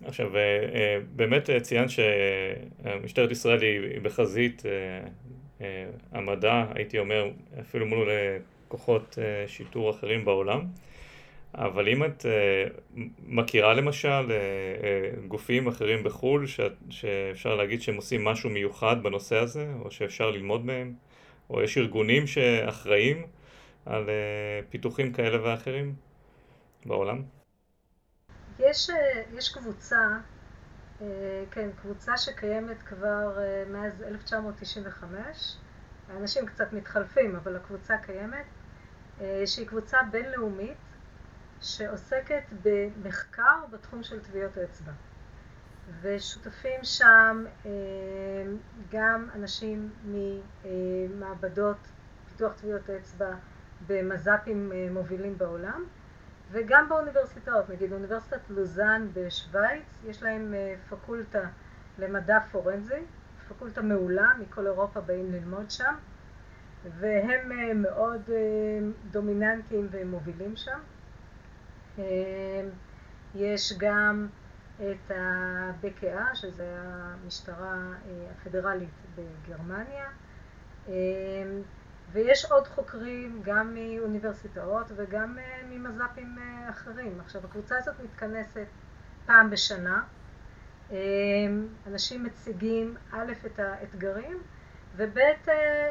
עכשיו, 0.05 0.37
אה, 0.37 0.99
באמת 1.17 1.51
ציינת 1.63 1.91
שמשטרת 1.91 3.31
ישראל 3.31 3.63
היא 3.63 4.01
בחזית 4.01 4.63
המדע, 6.13 6.65
הייתי 6.75 6.99
אומר, 6.99 7.31
אפילו 7.61 7.87
מול 7.87 8.09
כוחות 8.69 9.19
שיטור 9.47 9.91
אחרים 9.91 10.25
בעולם. 10.25 10.67
אבל 11.55 11.89
אם 11.89 12.05
את 12.05 12.27
מכירה 13.27 13.75
למשל 13.75 14.33
גופים 15.29 15.69
אחרים 15.69 16.05
בחו"ל 16.05 16.47
שאפשר 16.91 17.55
להגיד 17.55 17.83
שהם 17.83 17.97
עושים 17.97 18.25
משהו 18.25 18.51
מיוחד 18.51 19.03
בנושא 19.03 19.37
הזה, 19.37 19.73
או 19.81 19.91
שאפשר 19.91 20.31
ללמוד 20.31 20.67
מהם, 20.67 20.95
או 21.51 21.63
יש 21.63 21.79
ארגונים 21.79 22.27
שאחראים 22.27 23.27
על 23.87 24.09
פיתוחים 24.71 25.13
כאלה 25.13 25.45
ואחרים 25.45 25.95
בעולם? 26.87 27.23
יש, 28.61 28.91
יש 29.33 29.55
קבוצה, 29.55 30.09
כן, 31.51 31.69
קבוצה 31.83 32.17
שקיימת 32.17 32.83
כבר 32.83 33.39
מאז 33.69 34.03
1995, 34.03 35.57
האנשים 36.09 36.47
קצת 36.47 36.73
מתחלפים, 36.73 37.37
אבל 37.37 37.57
הקבוצה 37.57 37.97
קיימת, 37.99 38.47
שהיא 39.47 39.67
קבוצה 39.67 39.99
בינלאומית 40.11 40.77
שעוסקת 41.61 42.43
במחקר 42.63 43.65
בתחום 43.71 44.03
של 44.03 44.21
טביעות 44.21 44.59
אצבע. 44.59 44.93
ושותפים 46.01 46.85
שם 46.85 47.45
אה, 47.67 47.71
גם 48.91 49.29
אנשים 49.35 49.91
ממעבדות 50.05 51.77
פיתוח 52.29 52.53
טביעות 52.53 52.91
אצבע 52.91 53.35
במז"פים 53.87 54.73
אה, 54.73 54.89
מובילים 54.91 55.39
בעולם, 55.39 55.85
וגם 56.51 56.89
באוניברסיטאות, 56.89 57.71
נגיד 57.71 57.93
אוניברסיטת 57.93 58.41
לוזאן 58.51 59.09
בשוויץ, 59.13 60.03
יש 60.07 60.23
להם 60.23 60.55
אה, 60.55 60.75
פקולטה 60.91 61.49
למדע 61.99 62.39
פורנזי, 62.53 63.03
פקולטה 63.49 63.83
מעולה, 63.83 64.33
מכל 64.41 64.67
אירופה 64.67 65.01
באים 65.01 65.33
ללמוד 65.33 65.71
שם, 65.71 65.95
והם 66.99 67.83
מאוד 67.83 68.23
דומיננטיים 69.11 69.89
ומובילים 69.91 70.55
שם. 70.57 70.79
יש 73.35 73.73
גם 73.79 74.29
את 74.77 75.11
ה-BKA, 75.11 76.35
שזה 76.35 76.77
המשטרה 76.83 77.75
אה, 77.75 78.27
הפדרלית 78.31 78.89
בגרמניה, 79.15 80.09
ויש 82.13 82.45
עוד 82.45 82.67
חוקרים 82.67 83.41
גם 83.45 83.75
מאוניברסיטאות 83.75 84.87
וגם 84.97 85.39
אה, 85.39 85.61
ממז"פים 85.71 86.37
אה, 86.39 86.71
אחרים. 86.71 87.21
עכשיו, 87.21 87.45
הקבוצה 87.45 87.79
הזאת 87.79 87.95
מתכנסת 88.05 88.67
פעם 89.27 89.51
בשנה. 89.51 90.03
אמ, 90.91 90.97
אנשים 91.87 92.25
מציגים 92.25 92.95
א', 93.13 93.33
את 93.47 93.59
האתגרים, 93.59 94.39
וב', 94.97 95.19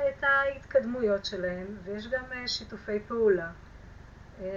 את 0.09 0.23
ההתקדמויות 0.23 1.25
שלהם, 1.25 1.67
ויש 1.83 2.07
גם 2.07 2.23
שיתופי 2.47 2.99
פעולה. 3.07 3.51
אה, 4.41 4.47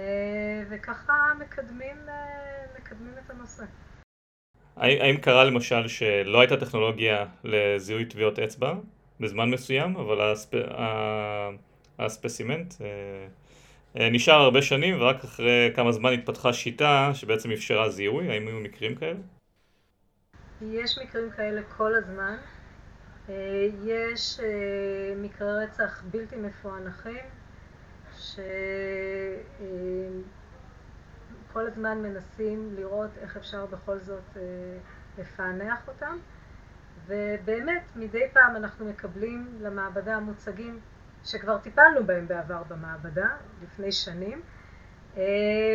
וככה 0.69 1.13
מקדמים, 1.39 1.97
אה, 2.09 2.65
מקדמים 2.79 3.13
את 3.25 3.29
הנושא. 3.29 3.63
האם 4.75 5.17
קרה 5.17 5.43
למשל 5.43 5.87
שלא 5.87 6.39
הייתה 6.39 6.57
טכנולוגיה 6.57 7.25
לזיהוי 7.43 8.05
טביעות 8.05 8.39
אצבע 8.39 8.73
בזמן 9.23 9.49
מסוים, 9.49 9.95
אבל 9.95 10.31
הספ... 10.31 10.53
הספסימנט 11.99 12.73
אה, 13.99 14.09
נשאר 14.09 14.33
הרבה 14.33 14.61
שנים 14.61 15.01
ורק 15.01 15.23
אחרי 15.23 15.71
כמה 15.75 15.91
זמן 15.91 16.13
התפתחה 16.13 16.53
שיטה 16.53 17.11
שבעצם 17.13 17.51
אפשרה 17.51 17.89
זיהוי? 17.89 18.29
האם 18.29 18.47
היו 18.47 18.59
מקרים 18.59 18.95
כאלה? 18.95 19.19
יש 20.61 20.97
מקרים 20.97 21.31
כאלה 21.31 21.61
כל 21.77 21.91
הזמן. 21.95 22.35
יש 23.85 24.39
מקרי 25.17 25.63
רצח 25.63 26.03
בלתי 26.11 26.35
מפוענחים 26.35 27.25
שכל 28.19 28.47
הזמן 31.67 31.97
מנסים 32.01 32.75
לראות 32.75 33.09
איך 33.21 33.37
אפשר 33.37 33.65
בכל 33.65 33.99
זאת 33.99 34.37
אה, 34.37 34.41
לפענח 35.17 35.87
אותם. 35.87 36.17
ובאמת, 37.07 37.83
מדי 37.95 38.23
פעם 38.33 38.55
אנחנו 38.55 38.85
מקבלים 38.85 39.57
למעבדה 39.61 40.19
מוצגים 40.19 40.79
שכבר 41.23 41.57
טיפלנו 41.57 42.05
בהם 42.05 42.27
בעבר 42.27 42.63
במעבדה, 42.63 43.27
לפני 43.63 43.91
שנים, 43.91 44.41
אה, 45.17 45.23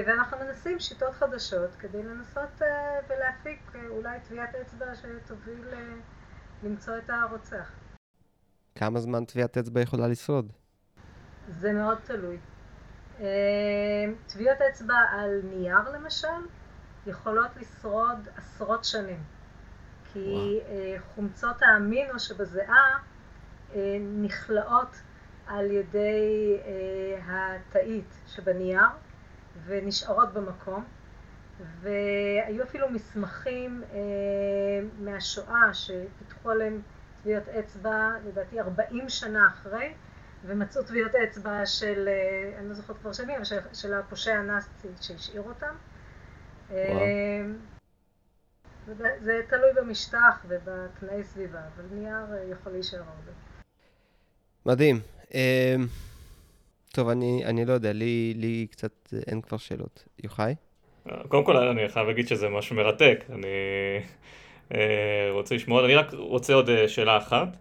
ואנחנו 0.06 0.36
מנסים 0.38 0.80
שיטות 0.80 1.14
חדשות 1.14 1.70
כדי 1.78 2.02
לנסות 2.02 2.62
אה, 2.62 2.98
ולהפיק 3.08 3.72
אולי 3.88 4.20
טביעת 4.28 4.54
אצבע 4.54 4.86
שתוביל 4.94 5.64
למצוא 6.62 6.98
את 6.98 7.10
הרוצח. 7.10 7.70
כמה 8.74 9.00
זמן 9.00 9.24
טביעת 9.24 9.58
אצבע 9.58 9.80
יכולה 9.80 10.08
לשרוד? 10.08 10.52
זה 11.48 11.72
מאוד 11.72 11.98
תלוי. 12.04 12.38
אה, 13.20 13.26
טביעות 14.26 14.58
אצבע 14.70 14.98
על 15.10 15.40
נייר 15.44 15.90
למשל 15.94 16.46
יכולות 17.06 17.56
לשרוד 17.56 18.28
עשרות 18.36 18.84
שנים. 18.84 19.22
כי 20.12 20.18
וואו. 20.18 20.50
אה, 20.68 20.96
חומצות 21.14 21.62
האמינו 21.62 22.18
שבזיעה 22.18 22.98
אה, 23.74 23.96
נכלאות 24.00 24.96
על 25.46 25.70
ידי 25.70 26.56
התאית 27.28 28.14
שבנייר 28.26 28.86
ונשארות 29.66 30.32
במקום. 30.32 30.84
והיו 31.80 32.62
אפילו 32.62 32.90
מסמכים 32.90 33.82
מהשואה 34.98 35.74
שפיתחו 35.74 36.50
עליהם 36.50 36.80
טביעות 37.22 37.48
אצבע, 37.48 38.10
לדעתי 38.26 38.60
40 38.60 39.08
שנה 39.08 39.48
אחרי, 39.48 39.92
ומצאו 40.44 40.82
טביעות 40.82 41.14
אצבע 41.14 41.66
של, 41.66 42.08
אה, 42.08 42.58
אני 42.58 42.68
לא 42.68 42.74
זוכרת 42.74 42.98
כבר 42.98 43.12
של 43.12 43.26
מי, 43.26 43.36
אבל 43.36 43.44
של, 43.44 43.58
של 43.72 43.94
הפושע 43.94 44.34
הנאצי 44.34 44.88
שהשאיר 45.00 45.42
אותם. 45.42 45.74
אה, 46.70 46.76
זה, 48.96 49.08
זה 49.20 49.40
תלוי 49.48 49.70
במשטח 49.76 50.44
ובתנאי 50.48 51.24
סביבה, 51.24 51.58
אבל 51.58 51.84
נייר 51.92 52.26
אה, 52.32 52.52
יכול 52.52 52.72
להישאר 52.72 52.98
הרבה. 52.98 53.32
מדהים. 54.66 55.00
טוב, 56.92 57.08
אני, 57.08 57.42
אני 57.44 57.64
לא 57.64 57.72
יודע, 57.72 57.92
לי, 57.92 58.34
לי 58.36 58.66
קצת 58.70 59.14
אין 59.26 59.40
כבר 59.40 59.58
שאלות. 59.58 60.04
יוחאי? 60.24 60.54
קודם 61.28 61.44
כל, 61.44 61.56
אני 61.56 61.88
חייב 61.88 62.06
להגיד 62.06 62.28
שזה 62.28 62.48
משהו 62.48 62.76
מרתק. 62.76 63.24
אני 63.32 63.46
רוצה 65.30 65.54
לשמוע, 65.54 65.84
אני 65.84 65.94
רק 65.94 66.12
רוצה 66.12 66.54
עוד 66.54 66.86
שאלה 66.86 67.16
אחת. 67.18 67.56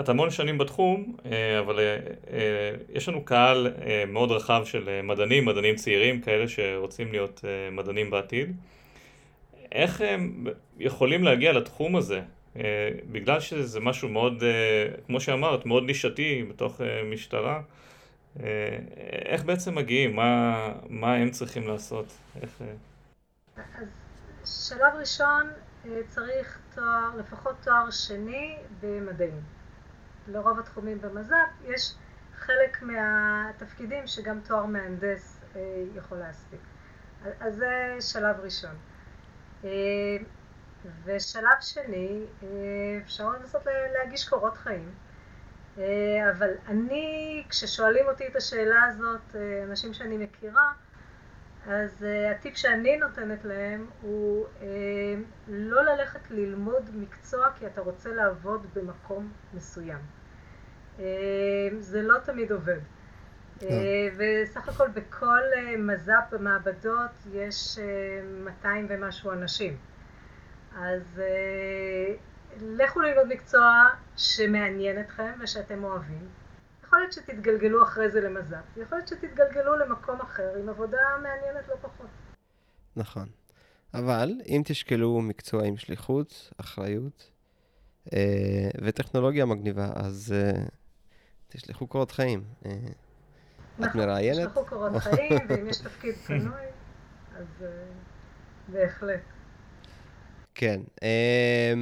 את 0.00 0.08
המון 0.08 0.30
שנים 0.30 0.58
בתחום, 0.58 1.16
אבל 1.58 1.80
יש 2.88 3.08
לנו 3.08 3.24
קהל 3.24 3.74
מאוד 4.06 4.30
רחב 4.30 4.62
של 4.64 5.00
מדענים, 5.02 5.44
מדענים 5.44 5.74
צעירים, 5.76 6.20
כאלה 6.20 6.48
שרוצים 6.48 7.12
להיות 7.12 7.44
מדענים 7.72 8.10
בעתיד. 8.10 8.56
איך 9.74 10.00
הם 10.00 10.44
יכולים 10.78 11.24
להגיע 11.24 11.52
לתחום 11.52 11.96
הזה? 11.96 12.20
בגלל 13.12 13.40
שזה 13.40 13.80
משהו 13.80 14.08
מאוד, 14.08 14.42
כמו 15.06 15.20
שאמרת, 15.20 15.66
מאוד 15.66 15.82
נישתי 15.82 16.46
בתוך 16.50 16.80
משטרה. 17.12 17.60
איך 19.24 19.44
בעצם 19.44 19.74
מגיעים? 19.74 20.16
מה, 20.16 20.72
מה 20.88 21.14
הם 21.14 21.30
צריכים 21.30 21.68
לעשות? 21.68 22.06
איך... 22.42 22.62
אז 23.56 23.88
שלב 24.68 24.94
ראשון 24.98 25.50
צריך 26.08 26.58
תואר, 26.74 27.16
לפחות 27.18 27.54
תואר 27.62 27.90
שני 27.90 28.56
במדעים. 28.80 29.40
לרוב 30.28 30.58
התחומים 30.58 31.00
במז"פ 31.00 31.34
יש 31.68 31.92
חלק 32.34 32.82
מהתפקידים 32.82 34.06
שגם 34.06 34.40
תואר 34.48 34.66
מהנדס 34.66 35.40
יכול 35.96 36.18
להספיק. 36.18 36.60
אז 37.40 37.54
זה 37.56 37.96
שלב 38.00 38.36
ראשון. 38.42 38.74
ושלב 41.04 41.60
שני, 41.60 42.24
אפשר 43.04 43.28
לנסות 43.28 43.62
להגיש 43.92 44.28
קורות 44.28 44.56
חיים. 44.56 44.90
אבל 46.30 46.50
אני, 46.68 47.44
כששואלים 47.48 48.06
אותי 48.08 48.26
את 48.26 48.36
השאלה 48.36 48.84
הזאת, 48.84 49.36
אנשים 49.68 49.94
שאני 49.94 50.16
מכירה, 50.16 50.72
אז 51.66 52.06
הטיפ 52.30 52.56
שאני 52.56 52.96
נותנת 52.96 53.44
להם 53.44 53.86
הוא 54.00 54.46
לא 55.48 55.82
ללכת 55.82 56.30
ללמוד 56.30 56.90
מקצוע 56.94 57.50
כי 57.58 57.66
אתה 57.66 57.80
רוצה 57.80 58.14
לעבוד 58.14 58.66
במקום 58.74 59.32
מסוים. 59.54 59.98
זה 61.78 62.02
לא 62.02 62.18
תמיד 62.18 62.52
עובד. 62.52 62.80
וסך 64.16 64.68
הכל 64.68 64.88
בכל 64.88 65.40
מז"פ 65.78 66.32
במעבדות 66.32 67.10
יש 67.32 67.78
200 68.44 68.86
ומשהו 68.88 69.32
אנשים. 69.32 69.76
אז 70.76 71.20
לכו 72.60 73.00
ללמוד 73.00 73.26
מקצוע 73.28 73.84
שמעניין 74.16 75.00
אתכם 75.00 75.32
ושאתם 75.40 75.84
אוהבים. 75.84 76.28
יכול 76.84 76.98
להיות 76.98 77.12
שתתגלגלו 77.12 77.82
אחרי 77.82 78.10
זה 78.10 78.20
למז"פ, 78.20 78.76
יכול 78.76 78.98
להיות 78.98 79.08
שתתגלגלו 79.08 79.76
למקום 79.76 80.20
אחר 80.20 80.54
עם 80.60 80.68
עבודה 80.68 80.98
מעניינת 81.22 81.68
לא 81.68 81.74
פחות. 81.82 82.06
נכון. 82.96 83.28
אבל 83.94 84.30
אם 84.46 84.62
תשקלו 84.64 85.20
מקצוע 85.20 85.64
עם 85.64 85.76
שליחות, 85.76 86.52
אחריות 86.60 87.30
אה, 88.12 88.68
וטכנולוגיה 88.84 89.44
מגניבה, 89.44 89.90
אז 89.94 90.34
אה, 90.36 90.64
תשלחו 91.48 91.86
קורות 91.86 92.10
חיים. 92.10 92.44
אה, 92.66 92.70
את 93.80 93.94
מראיינת? 93.94 94.38
תשלחו 94.38 94.66
קורות 94.66 94.96
חיים, 94.96 95.32
ואם 95.48 95.68
יש 95.68 95.76
תפקיד 95.76 96.14
פנוי, 96.14 96.64
אז 97.36 97.46
אה, 97.62 97.68
בהחלט. 98.68 99.20
כן. 100.54 100.80
אה, 101.02 101.72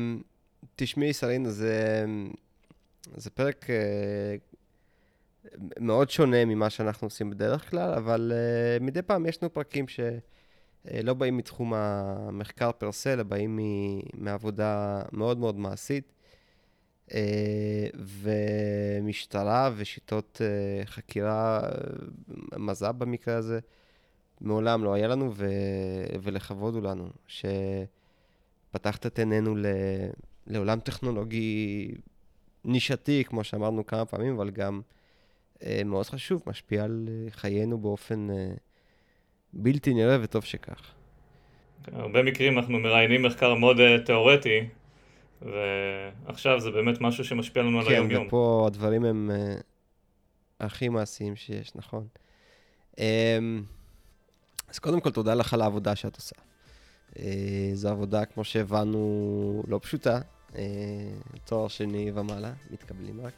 תשמעי, 0.77 1.13
סרינה, 1.13 1.51
זה, 1.51 2.05
זה 3.17 3.31
פרק 3.31 3.71
אה, 3.71 4.37
מאוד 5.79 6.11
שונה 6.11 6.45
ממה 6.45 6.71
שאנחנו 6.71 7.07
עושים 7.07 7.31
בדרך 7.31 7.71
כלל, 7.71 7.95
אבל 7.95 8.33
uh, 8.35 8.83
מדי 8.83 9.03
פעם 9.03 9.27
יש 9.27 9.43
לנו 9.43 9.53
פרקים 9.53 9.89
שלא 9.89 11.11
uh, 11.11 11.15
באים 11.15 11.37
מתחום 11.37 11.75
המחקר 11.75 12.73
פר 12.73 12.93
סה, 12.93 13.13
אלא 13.13 13.23
באים 13.23 13.59
מעבודה 14.15 15.03
מאוד 15.13 15.39
מאוד 15.39 15.59
מעשית. 15.59 16.13
Uh, 17.13 17.15
ומשטרה 19.03 19.71
ושיטות 19.77 20.41
uh, 20.41 20.87
חקירה, 20.87 21.61
מז"פ 22.57 22.93
במקרה 22.99 23.37
הזה, 23.37 23.61
מעולם 24.41 24.85
לא 24.85 24.95
היה 24.95 25.09
לנו, 25.09 25.33
ו... 25.35 25.47
ולכבוד 26.23 26.75
הוא 26.75 26.83
לנו, 26.83 27.09
שפתחת 27.27 29.07
את 29.07 29.19
עינינו 29.19 29.57
ל... 29.57 29.67
לעולם 30.47 30.81
טכנולוגי 30.81 31.89
נישתי, 32.65 33.25
כמו 33.27 33.45
שאמרנו 33.45 33.87
כמה 33.87 34.05
פעמים, 34.05 34.35
אבל 34.35 34.51
גם 34.51 34.81
אה, 35.63 35.83
מאוד 35.85 36.07
חשוב, 36.07 36.43
משפיע 36.47 36.85
על 36.85 37.09
אה, 37.09 37.31
חיינו 37.31 37.79
באופן 37.79 38.31
אה, 38.31 38.55
בלתי 39.53 39.95
נראה, 39.95 40.19
וטוב 40.23 40.45
שכך. 40.45 40.95
הרבה 41.93 42.23
מקרים 42.23 42.59
אנחנו 42.59 42.79
מראיינים 42.79 43.23
מחקר 43.23 43.55
מאוד 43.55 43.77
תיאורטי, 44.05 44.61
ועכשיו 45.45 46.61
זה 46.61 46.71
באמת 46.71 47.01
משהו 47.01 47.25
שמשפיע 47.25 47.63
לנו 47.63 47.81
כן, 47.81 47.87
על 47.87 47.93
היום-יום. 47.93 48.23
כן, 48.23 48.29
ופה 48.29 48.65
הדברים 48.67 49.05
הם 49.05 49.31
הכי 50.61 50.89
מעשיים 50.89 51.37
שיש, 51.37 51.73
נכון. 51.75 52.07
אמ, 52.99 53.63
אז 54.69 54.79
קודם 54.79 55.01
כל, 55.01 55.11
תודה 55.11 55.35
לך 55.35 55.55
על 55.55 55.61
העבודה 55.61 55.97
שאת 55.97 56.17
עושה. 56.17 56.37
זו 57.75 57.89
עבודה, 57.89 58.25
כמו 58.25 58.45
שהבנו, 58.45 59.63
לא 59.69 59.81
פשוטה. 59.83 60.21
תואר 61.45 61.69
שני 61.69 62.11
ומעלה, 62.15 62.53
מתקבלים 62.71 63.21
רק. 63.21 63.33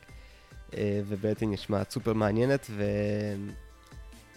אה, 0.77 1.01
ובאמת 1.07 1.41
היא 1.41 1.49
נשמעת 1.49 1.91
סופר 1.91 2.13
מעניינת, 2.13 2.71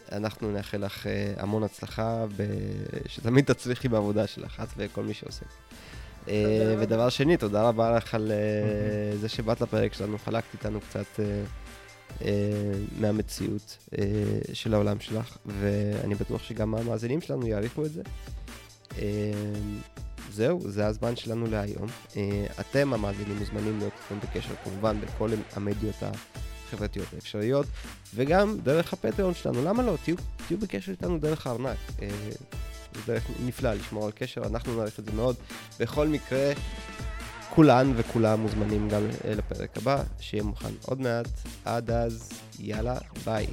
ואנחנו 0.09 0.51
נאחל 0.51 0.85
לך 0.85 1.07
אה, 1.07 1.33
המון 1.37 1.63
הצלחה, 1.63 2.25
שתמיד 3.05 3.45
תצליחי 3.45 3.87
בעבודה 3.87 4.27
שלך, 4.27 4.61
את 4.63 4.67
וכל 4.77 5.03
מי 5.03 5.13
שעושה. 5.13 5.45
אה, 6.27 6.75
ודבר 6.79 7.09
שני, 7.09 7.37
תודה 7.37 7.63
רבה 7.63 7.91
לך 7.97 8.15
על 8.15 8.31
זה 9.21 9.29
שבאת 9.29 9.61
לפרק 9.61 9.93
שלנו, 9.93 10.17
חלקת 10.17 10.53
איתנו 10.53 10.79
קצת 10.81 11.19
מהמציאות 12.99 13.77
של 14.53 14.73
העולם 14.73 14.99
שלך, 14.99 15.37
ואני 15.45 16.15
בטוח 16.15 16.43
שגם 16.43 16.75
המאזינים 16.75 17.21
שלנו 17.21 17.47
יעריכו 17.47 17.85
את 17.85 17.91
זה. 17.91 18.01
זהו, 20.31 20.61
זה 20.65 20.85
הזמן 20.85 21.15
שלנו 21.15 21.47
להיום. 21.47 21.87
אה, 22.17 22.45
אתם, 22.59 22.93
המאזינים, 22.93 23.37
מוזמנים 23.37 23.79
להיות 23.79 23.93
איתנו 24.03 24.19
בקשר 24.19 24.55
כמובן 24.63 25.01
בכל 25.01 25.29
המדיות 25.53 25.95
החברתיות 26.01 27.07
האפשריות, 27.13 27.65
וגם 28.15 28.57
דרך 28.63 28.93
הפטריון 28.93 29.33
שלנו. 29.33 29.65
למה 29.65 29.83
לא? 29.83 29.95
תהיו, 30.03 30.15
תהיו 30.47 30.57
בקשר 30.57 30.91
איתנו 30.91 31.19
דרך 31.19 31.47
הארנק. 31.47 31.77
אה, 32.95 33.01
זה 33.05 33.13
דרך 33.13 33.23
נפלא 33.45 33.73
לשמור 33.73 34.05
על 34.05 34.11
קשר, 34.11 34.41
אנחנו 34.45 34.77
נעריך 34.77 34.99
את 34.99 35.05
זה 35.05 35.11
מאוד. 35.11 35.35
בכל 35.79 36.07
מקרה, 36.07 36.51
כולן 37.49 37.91
וכולם 37.95 38.39
מוזמנים 38.39 38.89
גם 38.89 39.01
לפרק 39.25 39.77
הבא, 39.77 40.03
שיהיה 40.19 40.43
מוכן 40.43 40.71
עוד 40.85 41.01
מעט. 41.01 41.27
עד 41.65 41.91
אז, 41.91 42.29
יאללה, 42.59 42.97
ביי. 43.25 43.47